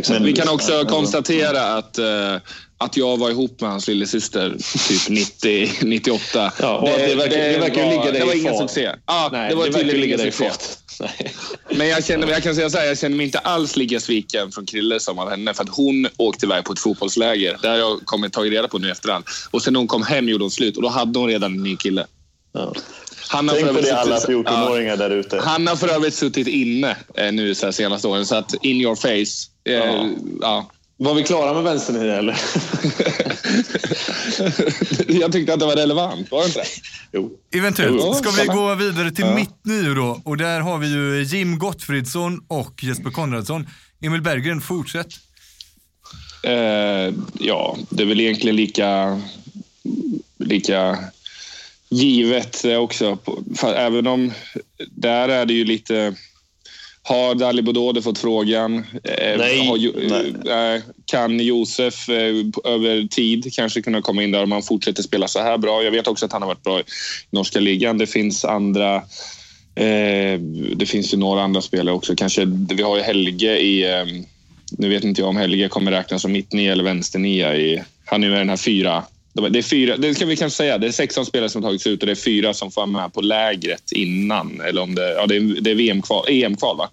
[0.10, 2.36] Men- Vi kan också konstatera att, eh,
[2.82, 4.57] att jag var ihop med hans lillasyster
[4.88, 6.51] typ 90, 98.
[6.59, 8.89] Ja, att det verkar- det verkar ju var, ligga dig Det var ingen succé.
[9.05, 10.51] Ja, Nej, det var verkar tydligen ligga ingen succé.
[11.69, 14.51] Men jag, känner, jag kan säga så här, jag känner mig inte alls lika sviken
[14.51, 15.53] från Krille som av henne.
[15.53, 17.57] För att hon åkte iväg på ett fotbollsläger.
[17.61, 19.23] Det har jag kommit tagit reda på nu efterhand.
[19.51, 21.63] Och sen när hon kom hem gjorde hon slut och då hade hon redan en
[21.63, 22.05] ny kille.
[22.53, 22.73] Ja.
[23.27, 25.39] Han har Tänk på det alla suttit- 14-åringar där ute.
[25.39, 28.25] Han har för övrigt suttit inne eh, nu så här senaste åren.
[28.25, 29.49] Så att in your face.
[29.69, 30.05] Eh, Ja.
[30.41, 30.71] ja.
[31.02, 32.41] Var vi klara med vänstern i det eller?
[35.22, 36.64] jag tyckte att det var relevant, var det inte
[37.12, 37.32] jo.
[37.56, 38.02] Eventuellt.
[38.04, 40.22] Jo, Ska vi gå vidare till mitt nio då?
[40.26, 43.68] Och där har vi ju Jim Gottfridsson och Jesper Konradsson.
[44.02, 45.08] Emil Berggren, fortsätt.
[46.43, 49.22] Eh, ja, det är väl egentligen lika,
[50.38, 50.97] lika
[51.89, 53.18] givet det också.
[53.64, 54.34] Även om
[54.91, 56.16] där är det ju lite...
[57.10, 58.78] Har Dali Bodode fått frågan?
[58.78, 59.68] Eh, Nej.
[59.68, 59.78] Har,
[60.10, 60.76] Nej.
[60.76, 62.36] eh, kan Josef eh,
[62.66, 65.84] över tid kanske kunna komma in där om han fortsätter spela så här bra?
[65.84, 66.84] Jag vet också att han har varit bra i
[67.30, 67.97] norska ligan.
[67.97, 69.01] Det finns andra...
[70.76, 72.16] Det finns ju några andra spelare också.
[72.16, 73.86] Kanske, vi har ju Helge i...
[74.72, 77.55] Nu vet inte jag om Helge kommer räknas som mittnia eller vänsternia.
[77.55, 79.03] I, han är ju med den här fyra.
[79.34, 80.78] Det är fyra, det ska vi kanske säga.
[80.78, 83.01] Det är 16 spelare som har tagits ut och det är fyra som får vara
[83.01, 84.62] med på lägret innan.
[84.62, 86.89] Eller om det, ja, det är, det är VM-kval, EM-kval va?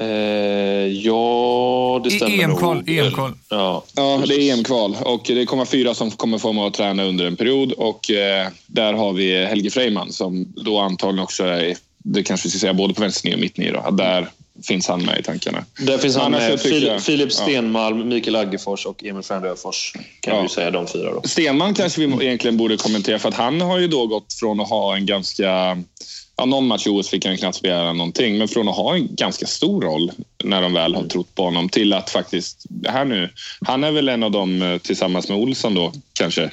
[0.00, 2.88] Eh, ja, det I stämmer EM-kval, nog.
[2.88, 3.32] EM-kval.
[3.48, 3.84] Ja.
[3.96, 7.24] Ja, det är EM-kval och det kommer fyra som kommer få med och träna under
[7.26, 12.22] en period och eh, där har vi Helge Freiman som då antagligen också är, det
[12.22, 13.72] kanske vi ska säga, både på vänsternia och mittnia.
[13.72, 13.90] Då.
[13.90, 14.28] Där
[14.64, 15.64] finns han med i tankarna.
[15.86, 16.60] Där finns han med.
[16.60, 17.42] Filip, Filip ja.
[17.42, 19.92] Stenmalm, Mikael Aggefors och Emil Fränderöfors.
[20.20, 20.42] Kan Ja.
[20.42, 21.22] vi säga de fyra då.
[21.28, 24.68] Stenman kanske vi egentligen borde kommentera för att han har ju då gått från att
[24.68, 25.78] ha en ganska...
[26.40, 29.08] Ja, någon match i OS fick han knappt spela någonting, men från att ha en
[29.14, 30.12] ganska stor roll
[30.44, 32.64] när de väl har trott på honom till att faktiskt...
[32.86, 33.30] Här nu,
[33.66, 36.50] han är väl en av dem eh, tillsammans med Olsson då, kanske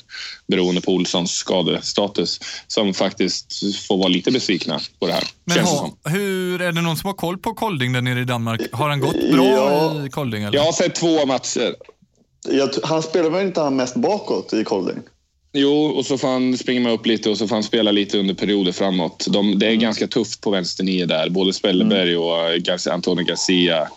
[0.48, 3.54] beroende på Olssons skadestatus, som faktiskt
[3.88, 5.24] får vara lite besvikna på det här.
[5.44, 6.12] Men ha, som.
[6.12, 8.62] hur, är det någon som har koll på Kolding där nere i Danmark?
[8.72, 10.06] Har han gått bra Ja.
[10.06, 10.44] i Kolding?
[10.44, 10.58] Eller?
[10.58, 11.76] Jag har sett två matcher.
[12.50, 14.98] Jag, han spelar väl inte han mest bakåt i Kolding?
[15.58, 18.34] Jo, och så får han springa upp lite och så får han spela lite under
[18.34, 19.26] perioder framåt.
[19.30, 21.30] De, det är ganska tufft på vänsternio där.
[21.30, 23.88] Både Spelleberg och eh, Garcia, Antonio Garcia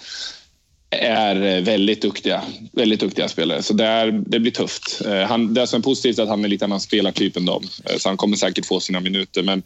[0.90, 2.42] är eh, väldigt duktiga,
[2.72, 3.62] väldigt duktiga spelare.
[3.62, 5.02] Så det, är, det blir tufft.
[5.06, 7.64] Eh, Han, det som är positivt är att han är lite annan spelartyp än dem.
[7.98, 9.42] Så han kommer säkert få sina minuter.
[9.42, 9.62] Men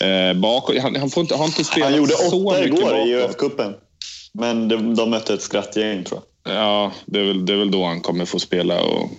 [0.00, 3.08] eh, bakåt, han, han får inte, har inte spelat Han gjorde så åtta mycket igår
[3.08, 3.40] i bakåt.
[3.40, 3.74] UF-cupen.
[4.32, 6.54] Men de, de mötte ett skrattgäng tror jag.
[6.54, 8.80] Ja, det är, väl, det är väl då han kommer få spela.
[8.82, 9.10] Och,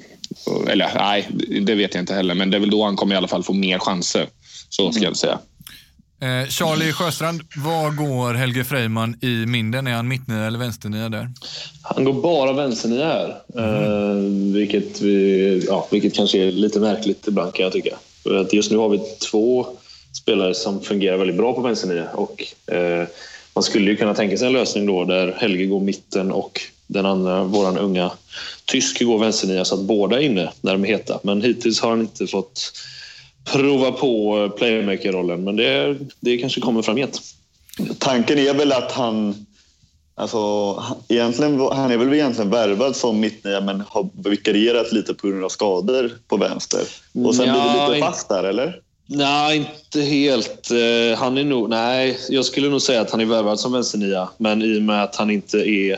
[0.69, 1.29] eller nej,
[1.61, 2.36] det vet jag inte heller.
[2.36, 4.27] Men det är väl då han kommer i alla fall få mer chanser.
[4.69, 5.39] Så ska jag säga.
[6.21, 9.88] Eh, Charlie Sjöstrand, var går Helge Freiman i minden?
[9.88, 11.29] Är han mittnia eller vänsternia där?
[11.82, 13.41] Han går bara vänsternia här.
[13.57, 14.15] Eh,
[14.53, 17.97] vilket, vi, ja, vilket kanske är lite märkligt ibland kan jag tycka.
[18.23, 18.99] För att just nu har vi
[19.32, 19.65] två
[20.21, 22.09] spelare som fungerar väldigt bra på vänsternia.
[22.13, 23.07] Och, eh,
[23.53, 26.61] man skulle ju kunna tänka sig en lösning då där Helge går mitten och
[26.92, 28.12] den andra, våran unga
[28.66, 31.20] tysk, går vänsternia så att båda är inne när de är heta.
[31.24, 32.72] Men hittills har han inte fått
[33.44, 35.44] prova på playmaker-rollen.
[35.44, 37.22] Men det, det kanske kommer framgent.
[38.00, 39.46] Tanken är väl att han...
[40.16, 45.44] Alltså, egentligen, han är väl egentligen värvad som mittnia men har vikarierat lite på grund
[45.44, 46.82] av skador på vänster.
[47.26, 48.80] Och sen blir det Ja, lite fast där, eller?
[49.06, 50.72] Nej, inte helt.
[50.72, 54.30] Eh, Han är nog, nej, jag skulle nog säga att han är värvad som vänsternia.
[54.38, 55.98] Men i och med att han inte är eh,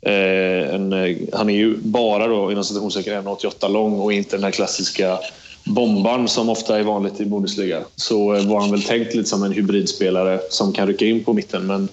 [0.00, 4.50] en, eh, Han är ju bara då inom citationstecken 1,88 lång och inte den här
[4.50, 5.18] klassiska
[5.64, 7.80] bombaren som ofta är vanligt i Bundesliga.
[7.96, 11.32] Så eh, var han väl tänkt lite som en hybridspelare som kan rycka in på
[11.32, 11.66] mitten.
[11.66, 11.88] Men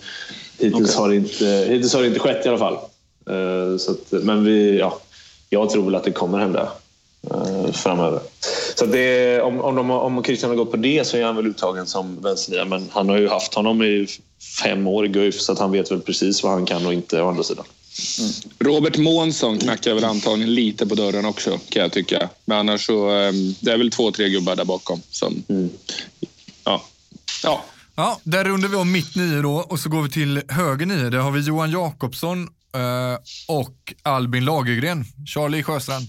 [0.60, 2.78] hittills, har, det inte, hittills har det inte skett i alla fall.
[3.30, 4.99] Eh, Så att, men vi, ja,
[5.49, 6.72] jag tror väl att det kommer hända
[7.32, 8.20] eh, framöver.
[8.76, 11.47] Så det, om, om, de, om Christian har gått på det så är han väl
[11.47, 12.66] uttagen som vänsternia.
[12.66, 14.08] Men han har ju haft honom i
[14.64, 17.22] fem år i Guif så att han vet väl precis vad han kan och inte
[17.22, 17.66] å andra sidan.
[18.60, 22.30] Robert Månsson knackar väl antagligen lite på dörren också kan jag tycka.
[22.46, 25.43] Men annars så, ehm, det är väl två, tre gubbar där bakom som...
[26.64, 26.84] Ja.
[27.43, 27.66] ja.
[27.96, 31.10] Ja, där rundar vi om mitt nio då och så går vi till höger nio.
[31.10, 32.43] Där har vi Johan Jakobsson
[32.76, 35.06] eh, och Albin Lagergren.
[35.28, 36.06] Charlie Sjöstrand.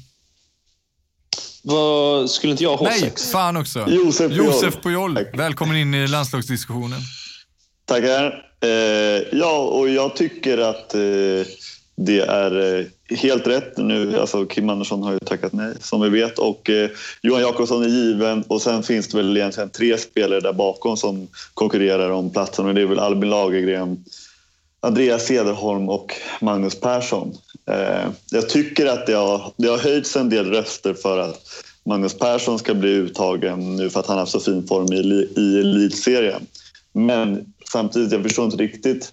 [1.63, 3.31] Vad, skulle inte jag ha Nej, sex?
[3.31, 3.87] fan också.
[3.89, 4.47] Josef Pujol.
[4.47, 5.19] Josef Pujol.
[5.35, 7.01] Välkommen in i landslagsdiskussionen.
[7.85, 8.45] Tackar.
[8.61, 11.01] Eh, ja, och jag tycker att eh,
[11.97, 12.87] det är eh,
[13.17, 14.19] helt rätt nu.
[14.19, 16.39] Alltså, Kim Andersson har ju tackat nej, som vi vet.
[16.39, 16.91] Och eh,
[17.23, 18.43] Johan Jakobsson är given.
[18.43, 22.67] Och sen finns det väl egentligen tre spelare där bakom som konkurrerar om platsen.
[22.67, 24.05] Och det är väl Albin Lagergren,
[24.81, 27.35] Andreas Cederholm och Magnus Persson.
[27.71, 31.43] Eh, jag tycker att det har, det har höjts en del röster för att
[31.85, 35.29] Magnus Persson ska bli uttagen nu för att han har haft så fin form i,
[35.41, 36.47] i elitserien.
[36.93, 39.13] Men samtidigt, jag förstår inte riktigt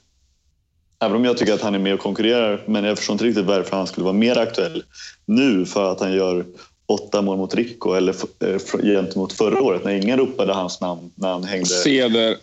[1.06, 3.46] Även om jag tycker att han är med och konkurrerar, men jag förstår inte riktigt
[3.46, 4.84] varför han skulle vara mer aktuell
[5.26, 6.46] nu för att han gör
[6.86, 11.30] åtta mål mot Rico eller eh, gentemot förra året när ingen ropade hans namn när
[11.30, 12.36] han hängde Ceder.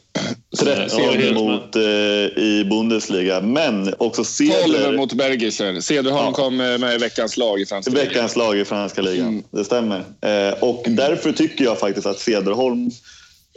[0.59, 1.35] 13 Ceder.
[1.35, 3.41] mot eh, i Bundesliga.
[3.41, 5.81] Men också 12 Ceder mot Bergischer.
[5.81, 6.33] Cederholm Ja.
[6.33, 8.07] kom eh, med i veckans lag i franska ligan.
[8.07, 9.43] veckans lag i franska ligan.
[9.51, 9.99] Det stämmer.
[9.99, 12.91] Eh, och därför tycker jag faktiskt att Cederholm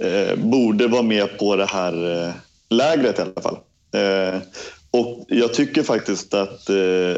[0.02, 2.34] eh, borde vara med på det här
[2.70, 3.58] lägret i alla fall.
[4.98, 6.76] Och jag tycker faktiskt att eh,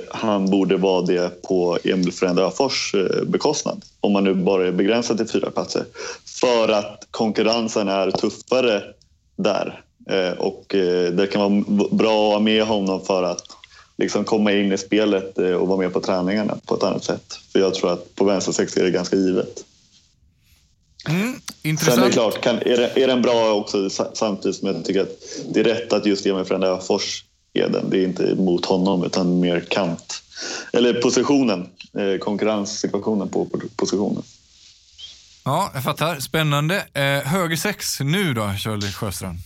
[0.10, 3.86] han borde vara det på Emil Frend Öfors eh, bekostnad.
[4.00, 5.86] Om man nu bara är begränsad till fyra platser.
[6.42, 8.84] För att konkurrensen är tuffare
[9.36, 9.82] där.
[10.10, 13.44] Eh, och eh, det kan vara bra att ha med honom för att
[13.98, 17.40] liksom komma in i spelet eh, och vara med på träningarna på ett annat sätt.
[17.52, 19.64] För jag tror att på vänstersex är det ganska givet.
[21.10, 22.14] Mm, Sen är det intressant.
[22.14, 25.20] klart, kan, är, det, är den bra också sa- samtidigt som jag tycker att
[25.54, 27.24] det är rätt att just Emil Frände Öfors
[27.56, 27.90] är den.
[27.90, 30.22] Det är inte mot honom utan mer kant.
[30.74, 34.24] Eller positionen, eh, konkurrenssituationen på på positionen.
[35.46, 36.20] Ja, jag fattar.
[36.20, 36.76] Spännande.
[36.94, 39.38] Eh, höger sex nu då, Charlie Sjöstrand.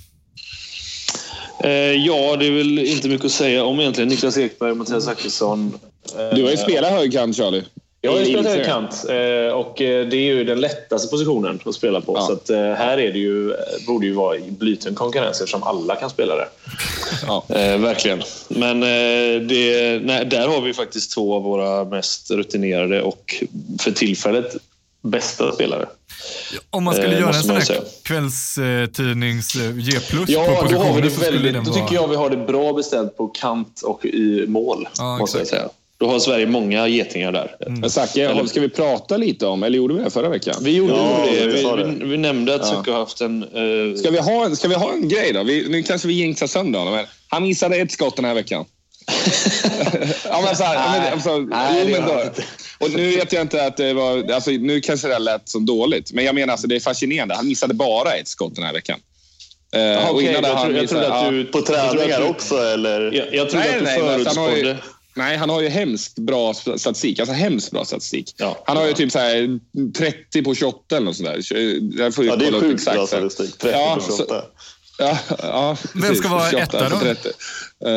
[1.63, 4.07] Eh, ja, det är väl inte mycket att säga om egentligen.
[4.09, 5.79] Niklas Ekberg, Mattias Zachrisson.
[6.19, 7.63] Eh, Du har ju spelat högerkant Charlie.
[8.01, 11.75] Jag har ju spelat högerkant eh, och eh, det är ju den lättaste positionen att
[11.75, 12.13] spela på.
[12.17, 12.21] Ja.
[12.21, 13.53] Så att, eh, här är det ju,
[13.87, 16.47] borde ju vara i blytung konkurrens eftersom alla kan spela det.
[17.27, 17.45] Ja.
[17.59, 18.21] Eh, verkligen.
[18.47, 18.79] Men
[19.47, 23.43] det, nej, där har vi faktiskt två av våra mest rutinerade och
[23.79, 24.55] för tillfället
[25.01, 25.85] bästa spelare.
[26.69, 30.87] Om man skulle Eh, göra en sån här kvällstidnings G plus på Ja, då, positionen
[30.87, 34.05] har vi det väldigt, då tycker jag vi har det bra beställt på kant och
[34.05, 34.87] i mål.
[34.97, 35.69] Ja, måste jag säga.
[35.99, 37.55] Då har Sverige många getingar där.
[37.67, 40.55] Men Zacke, ska vi prata lite om, eller gjorde vi det förra veckan?
[40.61, 41.45] Vi gjorde Ja, det.
[41.47, 42.67] vi Vi, vi, vi nämnde att Ja.
[42.67, 43.43] Zacke har haft en...
[43.43, 45.43] eh, Ska vi ha en, ska vi ha en grej då?
[45.43, 48.65] Vi, nu kanske vi jinxar sönder honom, han missade ett skott den här veckan.
[50.25, 53.09] ja, men så här, ja, men, alltså, Nej, jo, det men gör då, och nu
[53.15, 54.31] vet jag inte att det var...
[54.33, 57.35] Alltså, nu kanske det lät som dåligt, men jag menar alltså, det är fascinerande.
[57.35, 58.99] Han missade bara ett skott den här veckan.
[60.09, 61.31] Och okej, innan jag, tro, jag missade- trodde att ja.
[61.31, 61.45] du...
[61.45, 63.11] På jag trodde träningar också eller?
[63.11, 64.77] Jag, jag trodde Nej, att du nej, ju, förutspådde...
[65.19, 67.19] nej, han har ju hemskt bra statistik.
[67.19, 68.33] Alltså hemskt bra statistik.
[68.37, 68.63] Ja.
[68.67, 69.59] Han har ju typ så här
[69.97, 71.99] 30 på 28 eller något sånt där.
[72.01, 73.57] Jag får ju Ja, det är sjukt bra statistik.
[73.57, 74.45] 30 Ja, på så- 28.
[74.99, 76.17] Ja, ja, Vem precis.
[76.17, 76.95] ska vara 28 etta då?
[76.95, 77.29] på 30.
[77.85, 77.91] Eh,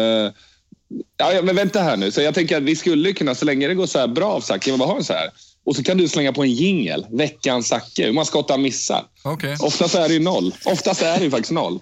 [1.16, 2.10] ja, ja, men vänta här nu.
[2.10, 4.40] Så jag tänker att vi skulle kunna, så länge det går så här bra av
[4.40, 5.30] Zacke, vi bara ha en så här.
[5.64, 7.06] Och så kan du slänga på en jingel.
[7.10, 8.04] Veckans Zacke.
[8.06, 9.04] Hur många skott han missar.
[9.22, 9.56] Okej.
[9.60, 10.54] Oftast är det ju noll.
[10.64, 11.78] Oftast är det ju faktiskt noll.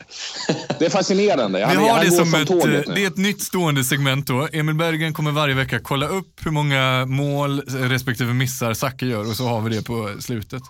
[0.78, 1.58] Det är fascinerande.
[1.58, 2.50] Vi Han, är- har det går som ett,
[2.88, 4.48] eh, det är ett nytt stående segment då.
[4.52, 9.36] Emil Bergen kommer varje vecka kolla upp hur många mål respektive missar Zacke gör och
[9.36, 10.62] så har vi det på slutet.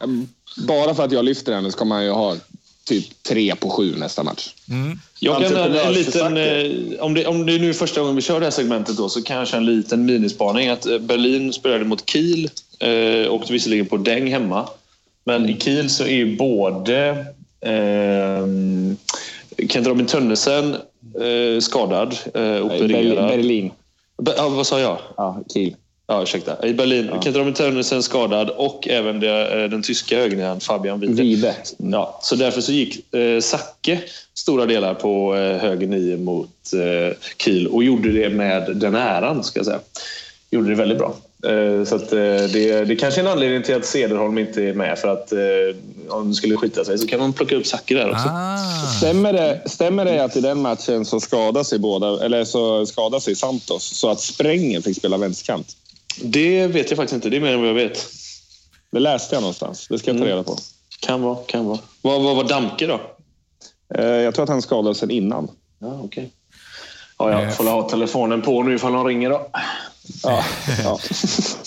[0.67, 2.37] Bara för att jag lyfter henne så kommer han ju ha
[2.85, 4.55] typ tre på sju nästa match.
[5.19, 8.23] Jag kan en, en liten, eh, om, det, om det är nu första gången vi
[8.23, 10.69] kör det här segmentet då, så kanske en liten minispaning.
[10.69, 12.51] Att eh, Berlin spelade mot Kiel
[12.81, 14.69] eh, och visserligen på Deng hemma.
[15.25, 17.09] Men i Kiel så är ju både
[17.61, 18.47] eh,
[19.69, 20.77] Kent Robin Tönnesen
[21.21, 23.29] eh, skadad, eh, opererad.
[23.29, 23.71] Berlin.
[24.23, 24.99] Be- ja, vad sa jag?
[25.17, 25.77] Ja, Kiel.
[26.07, 26.67] Ja, ursäkta.
[26.67, 27.11] I Berlin.
[27.23, 31.23] Kent Robin Tönnesen skadad och även det, eh, den tyska högernian Fabian Wiede.
[31.23, 31.55] Vide.
[31.77, 34.01] Ja, så därför så gick eh, Zacke
[34.35, 39.45] stora delar på eh, höger nio mot eh, Kiel och gjorde det med den äran,
[39.45, 39.81] ska jag säga.
[40.51, 41.15] Gjorde det väldigt bra.
[41.47, 42.19] Eh, så att, eh,
[42.53, 45.39] det, det kanske är en anledning till att Cederholm inte är med för att eh,
[46.09, 48.29] om det skulle skita sig så kan man plocka upp Zacke där också.
[48.29, 48.87] Ah.
[48.99, 53.21] Stämmer det, stämmer det att i den matchen så skadade sig båda, eller så skadade
[53.21, 55.77] sig Santos så att Spränger fick spela vänsterkant?
[56.23, 57.29] Det vet jag faktiskt inte.
[57.29, 58.07] Det är mer än vad jag vet.
[58.91, 59.89] Det läste jag någonstans.
[59.89, 60.57] Det ska jag ta reda på.
[61.01, 61.37] Kan vara.
[61.47, 61.79] Kan vara.
[62.03, 63.01] Vad, vad var Damke då?
[63.99, 65.51] Jag tror att han skadade sen innan.
[65.79, 66.31] Ja, okej.
[67.19, 69.51] Ja, jag får ha telefonen på nu ifall de ringer då.
[70.23, 70.45] Ja,
[70.85, 70.99] ja.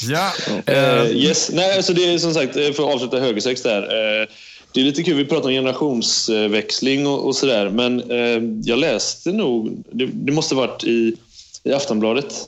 [0.07, 0.31] Ja,
[0.73, 1.49] eh, yes.
[1.53, 3.81] Nej, alltså det är som sagt, eh, för att avsluta högersex där.
[3.81, 4.27] Eh,
[4.73, 7.69] det är lite kul, vi pratar om generationsväxling och, och sådär.
[7.69, 11.15] Men eh, jag läste nog, det, det måste varit i,
[11.63, 12.47] i Aftonbladet,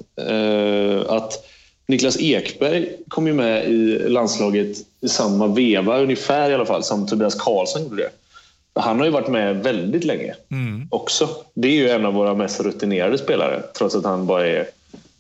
[1.08, 1.46] att
[1.88, 7.08] Niklas Ekberg kom ju med i landslaget i samma veva, ungefär i alla fall, som
[7.08, 8.10] Tobias Karlsson gjorde det.
[8.80, 10.88] Han har ju varit med väldigt länge mm.
[10.92, 11.30] också.
[11.54, 14.66] Det är ju en av våra mest rutinerade spelare, trots att han bara är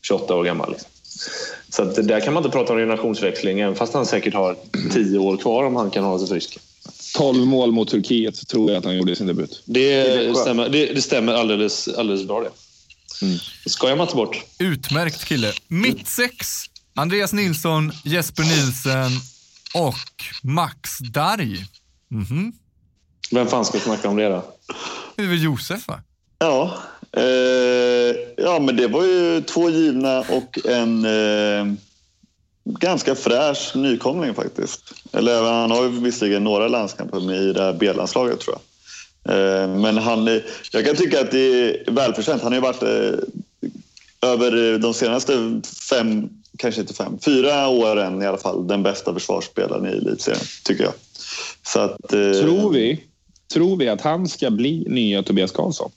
[0.07, 0.71] 28 år gammal.
[0.71, 0.89] Liksom.
[1.69, 4.57] Så att där kan man inte prata om generationsväxling, även fast han säkert har
[4.93, 6.59] 10 år kvar om han kan hålla sig frisk.
[7.15, 9.63] 12 mål mot Turkiet tror jag att han gjorde i sin debut.
[9.65, 12.49] Det stämmer, det, det stämmer alldeles, alldeles bra det.
[13.63, 14.45] Det skojar man inte bort.
[14.59, 15.53] utmärkt kille.
[15.67, 16.47] Mitt sex,
[16.95, 19.11] Andreas Nilsson, Jesper Nielsen
[19.73, 19.95] och
[20.43, 21.65] Max Darj.
[22.11, 22.53] Mhm.
[23.31, 24.45] Vem fan ska snacka om det då?
[25.15, 26.01] Det är väl Josef va?
[26.39, 26.77] Ja,
[27.15, 31.73] eh, ja, men det var ju två givna och en eh,
[32.65, 34.81] ganska fräsch nykomling faktiskt.
[35.13, 38.61] Eller han har ju visserligen några landskamper med i det här B-landslaget tror jag.
[39.35, 42.41] Eh, men han, är- jag kan tycka att det är välförtjänt.
[42.41, 48.21] Han har ju varit eh, över eh, de senaste fem, kanske inte fem, fyra åren
[48.21, 50.93] i alla fall den bästa försvarsspelaren i elitserien, tycker jag.
[51.67, 53.03] Så att, eh, Tror vi,
[53.53, 55.91] tror vi att han ska bli nya Tobias Karlsson?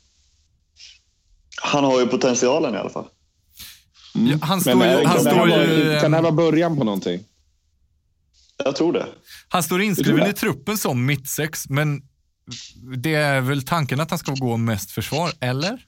[1.62, 3.06] Han har ju potentialen i alla fall.
[4.14, 5.06] Ja, han står Men ju...
[5.06, 7.24] Han kan, det här står vara, ju kan det här vara början på någonting?
[8.64, 9.06] Jag tror det.
[9.48, 10.30] Han står inskriven det.
[10.30, 12.02] i truppen som mittsex, men
[12.96, 15.78] det är väl tanken att han ska gå mest försvar, eller?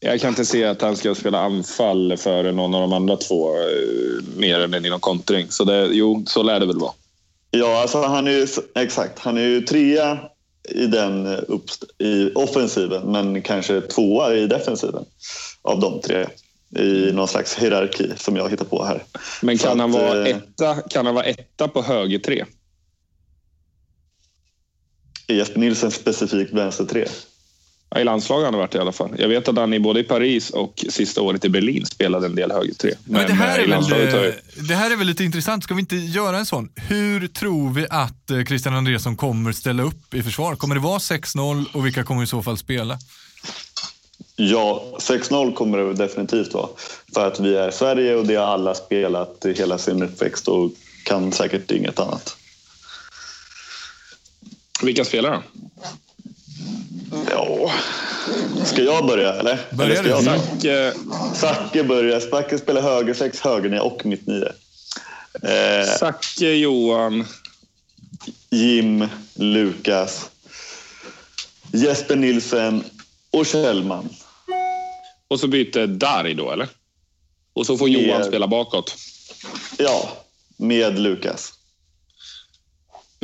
[0.00, 3.48] Jag kan inte se att han ska spela anfall före någon av de andra två
[3.48, 5.46] eh, mer än i någon kontring.
[5.50, 6.92] Så det, jo, så lär det väl vara.
[7.50, 9.18] Ja, alltså han är ju, exakt.
[9.18, 10.18] Han är ju trea
[10.68, 15.04] i den eh, uppst- i offensiven, men kanske tvåa i defensiven
[15.62, 16.26] av de tre
[16.78, 19.02] i någon slags hierarki som jag hittar på här.
[19.42, 22.44] Men Så kan han, att, vara eh, etta, kan han vara etta på höger tre?
[25.26, 27.06] Är Jesper Nilsson specifikt vänster tre?
[27.94, 29.10] Ja, I landslaget har han varit i alla fall.
[29.18, 32.34] Jag vet att han i både i Paris och sista året i Berlin spelade en
[32.34, 32.94] del höger tre.
[33.04, 34.32] Men, det, här eh, är väl, ju-
[34.68, 35.64] det här är väl lite intressant.
[35.64, 36.68] Ska vi inte göra en sån?
[36.76, 40.56] Hur tror vi att eh, Christian Andreasson kommer ställa upp i försvar?
[40.56, 42.98] Kommer det vara 6-0 och vilka kommer i så fall spela?
[44.36, 46.68] Ja, 6-0 kommer det definitivt vara.
[47.14, 50.70] För att vi är Sverige och det har alla spelat i hela sin uppväxt och
[51.04, 52.36] kan säkert inget annat.
[54.82, 55.42] Vilka spelar då?
[57.34, 57.70] Ja,
[58.64, 59.58] ska jag börja eller?
[59.70, 60.92] Börja eller ska du.
[61.34, 62.20] Zacke börjar.
[62.20, 64.52] Zacke spelar höger sex, höger och mitt nio.
[65.42, 67.26] Eh, Zacke, Johan.
[68.50, 70.30] Jim, Lukas,
[71.72, 72.84] Jesper Nilsen
[73.30, 74.08] och Kjellman.
[75.28, 76.68] Och så byter Darj då, eller?
[77.52, 78.96] Och så får Med- Johan spela bakåt.
[79.78, 80.08] Ja,
[80.56, 81.52] med Lukas.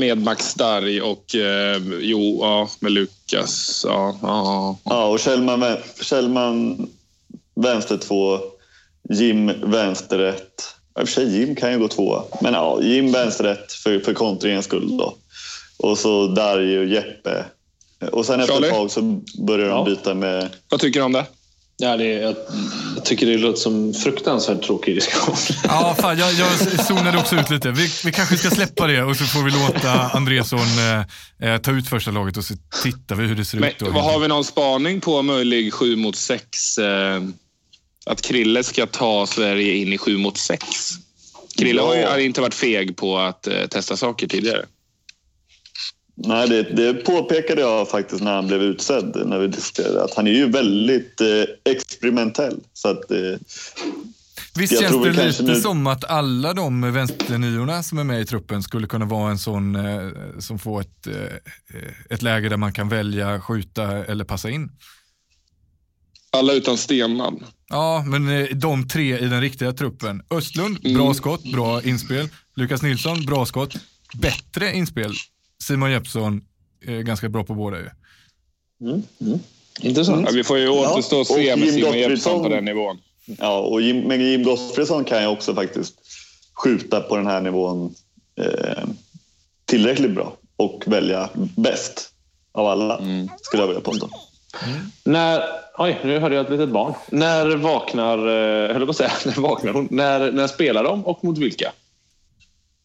[0.00, 3.84] Med Max Darj och eh, jo, ja, med Lukas.
[3.88, 4.78] Ja, ja, ja.
[4.84, 6.88] Ja, och Kjellman, Kjellman
[7.54, 8.38] vänster två,
[9.10, 10.74] Jim vänsterrätt.
[11.00, 12.22] I och för sig, Jim kan ju gå två.
[12.40, 15.14] Men ja, Jim vänsterrätt för, för kontringens skull då.
[15.78, 17.44] Och så Darj och Jeppe.
[18.12, 18.66] Och sen efter Charlie?
[18.66, 20.48] ett tag så börjar de byta med...
[20.68, 21.26] Vad tycker du om det?
[21.80, 22.34] Ja, det är, jag,
[22.96, 25.36] jag tycker det låter som fruktansvärt tråkig diskussion.
[25.64, 26.50] Ja, fan, jag, jag
[26.86, 27.70] zonade också ut lite.
[27.70, 30.58] Vi, vi kanske ska släppa det och så får vi låta Andreasson
[31.40, 33.78] eh, eh, ta ut första laget och så tittar vi hur det ser Men, ut.
[33.78, 33.90] Då.
[33.90, 36.78] vad har vi någon spaning på möjlig 7 mot 6?
[36.78, 37.22] Eh,
[38.06, 40.66] att Krille ska ta Sverige in i 7 mot 6?
[41.58, 42.10] Krille har ju Ja.
[42.10, 44.64] har inte varit feg på att eh, testa saker tidigare.
[46.24, 49.22] Nej, det, det påpekade jag faktiskt när han blev utsedd.
[49.26, 52.60] När vi diskuterade att han är ju väldigt eh, experimentell.
[52.72, 53.18] Så att, eh,
[54.56, 58.04] Visst jag känns tror det vi lite nu- som att alla de vänsterniorna som är
[58.04, 60.08] med i truppen skulle kunna vara en sån eh,
[60.38, 64.70] som får ett, eh, ett läge där man kan välja, skjuta eller passa in?
[66.32, 67.44] Alla utan Stenman.
[67.68, 70.22] Ja, men eh, de tre i den riktiga truppen.
[70.30, 72.28] Östlund, bra skott, bra inspel.
[72.56, 73.74] Lukas Nilsson, bra skott.
[74.14, 75.12] Bättre inspel.
[75.62, 76.42] Simon Jeppsson,
[76.86, 77.90] eh, ganska bra på båda ju.
[79.80, 80.26] Intressant.
[80.26, 81.98] Ja, vi får ju återstå och och se med Jim Simon.
[81.98, 82.98] Jeppsson på den nivån.
[83.38, 85.94] ja, och Jim, men Jim Gottfridsson kan ju också faktiskt
[86.54, 87.94] skjuta på den här nivån
[88.40, 88.84] eh,
[89.64, 92.12] tillräckligt bra och välja bäst
[92.52, 93.00] av alla,
[93.42, 94.08] skulle jag vilja påstå.
[95.04, 95.42] När,
[95.78, 96.94] oj, nu hörde jag ett litet barn.
[97.10, 99.88] När vaknar, eh, höll på att säga, när vaknar hon?
[99.90, 101.72] När, när spelar de och mot vilka?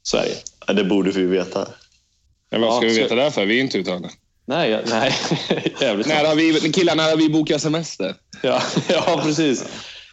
[0.04, 0.36] Sverige.
[0.68, 1.68] Ja, det borde vi veta.
[2.52, 3.46] Men vad ska Ja, vi så- veta det för?
[3.46, 4.10] Vi är inte uttagna.
[4.48, 5.14] Nej, jag- nej.
[5.82, 8.16] jävligt När har vi, killar, när har vi bokat semester?
[8.42, 9.66] Ja, ja precis.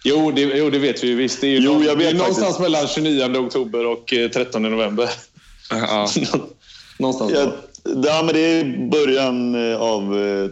[0.05, 1.41] Jo det, jo, det vet vi ju visst.
[1.41, 4.31] Det är ju Jo, någon- jag vet det är någonstans mellan 29 oktober och eh,
[4.31, 5.09] 13 november.
[5.71, 6.09] Ja.
[6.99, 7.53] någonstans Ja, där.
[8.05, 10.49] ja, men det är början eh, av eh,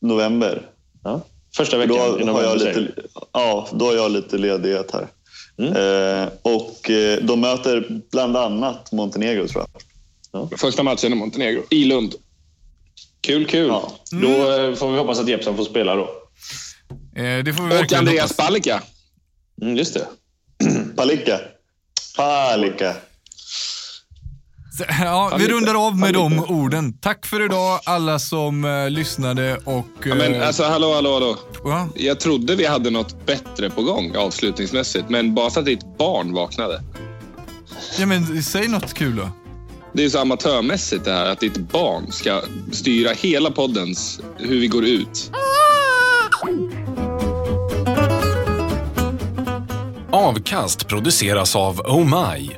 [0.00, 0.62] november.
[1.04, 1.20] Ja.
[1.56, 2.56] Första Då veckan i har, november.
[2.74, 2.92] lite,
[3.32, 5.06] ja, då har jag lite ledighet här.
[5.58, 5.72] Mm.
[6.22, 9.82] Eh, och eh, de möter bland annat Montenegro tror jag.
[10.56, 11.62] Första matchen i Montenegro.
[11.70, 12.14] I Lund.
[13.20, 13.68] Kul, kul.
[13.68, 13.92] Ja.
[14.10, 16.08] Då eh, får vi hoppas att Jeppsson får spela då.
[17.16, 18.46] Eh, det får vi Och Andreas hoppas.
[18.46, 18.82] Palicka.
[19.62, 20.06] Mm, just det.
[20.96, 21.40] Palika.
[24.78, 26.98] Så, Ja, vi rundar av med de orden.
[26.98, 29.86] Tack för idag alla som eh, lyssnade och...
[30.04, 31.36] Ja, men eh, alltså, hallå, hallå, hallå.
[31.64, 31.88] ja.
[31.94, 36.32] Jag trodde vi hade något bättre på gång avslutningsmässigt, men bara för att ditt barn
[36.32, 36.82] vaknade.
[37.98, 39.28] ja, men säg något kul då.
[39.96, 42.42] Det är så amatörmässigt det här att ditt barn ska
[42.72, 45.30] styra hela poddens, hur vi går ut.
[50.10, 52.50] Avkast produceras av Oh My.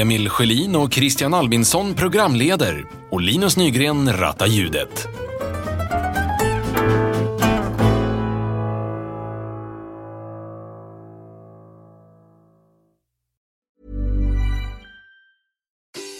[0.00, 5.08] Emil Sjölin och Christian Albinsson programleder och Linus Nygren rattar ljudet.